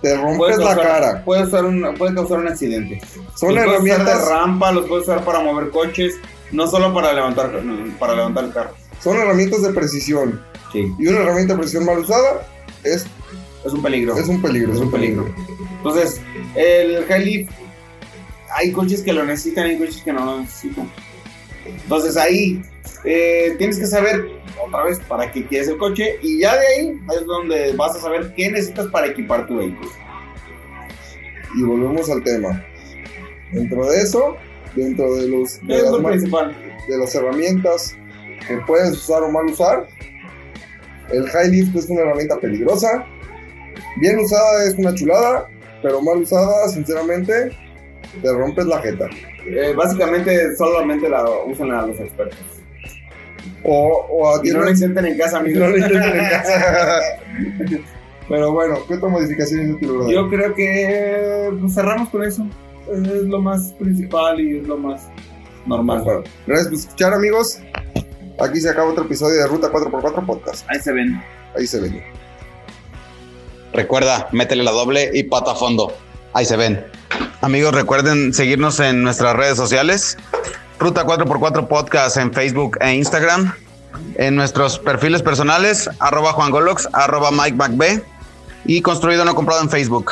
te 0.00 0.16
rompes 0.16 0.36
Puede 0.56 0.64
la 0.64 0.76
cara. 0.76 1.24
Puede, 1.24 1.44
usar 1.44 1.64
un, 1.64 1.94
puede 1.96 2.14
causar 2.14 2.40
un 2.40 2.48
accidente. 2.48 3.00
Son 3.36 3.54
los 3.54 3.64
puedes 3.64 3.82
usar 3.82 4.04
de 4.04 4.10
herramientas, 4.10 4.28
rampa, 4.28 4.72
los 4.72 4.86
puedes 4.86 5.06
usar 5.06 5.24
para 5.24 5.40
mover 5.40 5.70
coches, 5.70 6.14
no 6.50 6.66
solo 6.66 6.92
para 6.92 7.12
levantar, 7.12 7.52
para 8.00 8.14
levantar 8.16 8.44
el 8.44 8.52
carro. 8.52 8.81
Son 9.02 9.16
herramientas 9.16 9.62
de 9.62 9.72
precisión. 9.72 10.42
Sí, 10.72 10.92
Y 10.98 11.06
una 11.06 11.20
herramienta 11.20 11.54
de 11.54 11.58
precisión 11.58 11.84
mal 11.84 11.98
usada 11.98 12.46
es, 12.84 13.06
es 13.64 13.72
un 13.72 13.82
peligro. 13.82 14.16
es 14.16 14.28
un 14.28 14.40
peligro. 14.40 14.72
Es 14.72 14.78
un 14.78 14.90
peligro. 14.90 15.34
Entonces, 15.76 16.20
el 16.54 17.04
high 17.06 17.24
lift, 17.24 17.52
hay 18.54 18.72
coches 18.72 19.02
que 19.02 19.12
lo 19.12 19.24
necesitan 19.24 19.66
y 19.66 19.70
hay 19.70 19.78
coches 19.78 20.02
que 20.02 20.12
no 20.12 20.24
lo 20.24 20.40
necesitan. 20.40 20.90
Entonces 21.64 22.16
ahí 22.16 22.62
eh, 23.04 23.54
tienes 23.58 23.78
que 23.78 23.86
saber 23.86 24.26
otra 24.64 24.84
vez 24.84 25.00
para 25.00 25.30
qué 25.30 25.46
quieres 25.46 25.68
el 25.68 25.78
coche 25.78 26.16
y 26.22 26.40
ya 26.40 26.56
de 26.56 26.66
ahí 26.66 27.00
es 27.16 27.26
donde 27.26 27.72
vas 27.74 27.96
a 27.96 28.00
saber 28.00 28.32
qué 28.34 28.50
necesitas 28.50 28.88
para 28.88 29.08
equipar 29.08 29.46
tu 29.46 29.58
vehículo. 29.58 29.90
Y 31.56 31.62
volvemos 31.62 32.08
al 32.10 32.22
tema. 32.22 32.64
Dentro 33.52 33.86
de 33.86 34.00
eso, 34.00 34.36
dentro 34.74 35.14
de 35.14 35.28
los 35.28 35.58
¿Qué 35.58 35.74
de 35.74 35.82
las 35.82 36.86
de 36.88 36.98
las 36.98 37.14
herramientas 37.14 37.96
que 38.46 38.56
puedes 38.66 38.92
usar 38.92 39.22
o 39.22 39.30
mal 39.30 39.46
usar. 39.46 39.86
El 41.10 41.28
high 41.28 41.50
lift 41.50 41.76
es 41.76 41.88
una 41.90 42.02
herramienta 42.02 42.38
peligrosa. 42.38 43.04
Bien 43.98 44.18
usada 44.18 44.64
es 44.64 44.74
una 44.78 44.94
chulada, 44.94 45.48
pero 45.82 46.00
mal 46.00 46.18
usada, 46.18 46.68
sinceramente, 46.68 47.50
te 48.22 48.32
rompes 48.32 48.66
la 48.66 48.80
jeta. 48.80 49.08
Eh, 49.46 49.74
básicamente 49.76 50.56
solamente 50.56 51.08
la 51.08 51.28
usan 51.46 51.70
a 51.72 51.86
los 51.86 51.98
expertos. 52.00 52.38
O, 53.64 54.06
o 54.10 54.44
Y 54.44 54.50
no 54.50 54.60
lo 54.60 54.70
intenten 54.70 55.06
en 55.06 55.18
casa, 55.18 55.38
amigos. 55.38 55.60
no 55.60 55.68
lo 55.68 55.78
intenten 55.78 56.20
en 56.20 56.28
casa. 56.30 57.00
Pero 58.28 58.52
bueno, 58.52 58.78
¿qué 58.86 58.94
otra 58.94 59.08
modificación 59.08 59.62
inútil, 59.62 59.88
brother? 59.92 60.14
Yo 60.14 60.28
creo 60.30 60.54
que 60.54 61.50
pues, 61.60 61.74
cerramos 61.74 62.08
con 62.08 62.24
eso. 62.24 62.46
Es 62.90 63.24
lo 63.24 63.40
más 63.40 63.72
principal 63.74 64.40
y 64.40 64.58
es 64.58 64.66
lo 64.66 64.78
más 64.78 65.08
normal. 65.66 66.02
Bueno, 66.02 66.22
gracias 66.46 66.68
por 66.68 66.78
escuchar, 66.78 67.14
amigos. 67.14 67.58
Aquí 68.42 68.60
se 68.60 68.68
acaba 68.68 68.90
otro 68.90 69.04
episodio 69.04 69.40
de 69.40 69.46
Ruta 69.46 69.70
4x4 69.70 70.26
Podcast. 70.26 70.66
Ahí 70.68 70.80
se 70.80 70.92
ven. 70.92 71.22
Ahí 71.56 71.64
se 71.64 71.78
ve. 71.78 72.04
Recuerda, 73.72 74.28
métele 74.32 74.64
la 74.64 74.72
doble 74.72 75.12
y 75.14 75.22
pata 75.22 75.52
a 75.52 75.54
fondo. 75.54 75.96
Ahí 76.32 76.44
se 76.44 76.56
ven. 76.56 76.84
Amigos, 77.40 77.72
recuerden 77.72 78.34
seguirnos 78.34 78.80
en 78.80 79.04
nuestras 79.04 79.36
redes 79.36 79.56
sociales. 79.56 80.18
Ruta 80.80 81.06
4x4 81.06 81.68
Podcast 81.68 82.16
en 82.16 82.32
Facebook 82.32 82.78
e 82.80 82.92
Instagram. 82.94 83.54
En 84.16 84.34
nuestros 84.34 84.80
perfiles 84.80 85.22
personales, 85.22 85.88
arroba 86.00 86.32
Juan 86.32 86.50
Golox, 86.50 86.88
arroba 86.92 87.30
Mike 87.30 87.56
McB 87.56 88.02
y 88.64 88.82
construido 88.82 89.24
no 89.24 89.36
comprado 89.36 89.62
en 89.62 89.70
Facebook. 89.70 90.10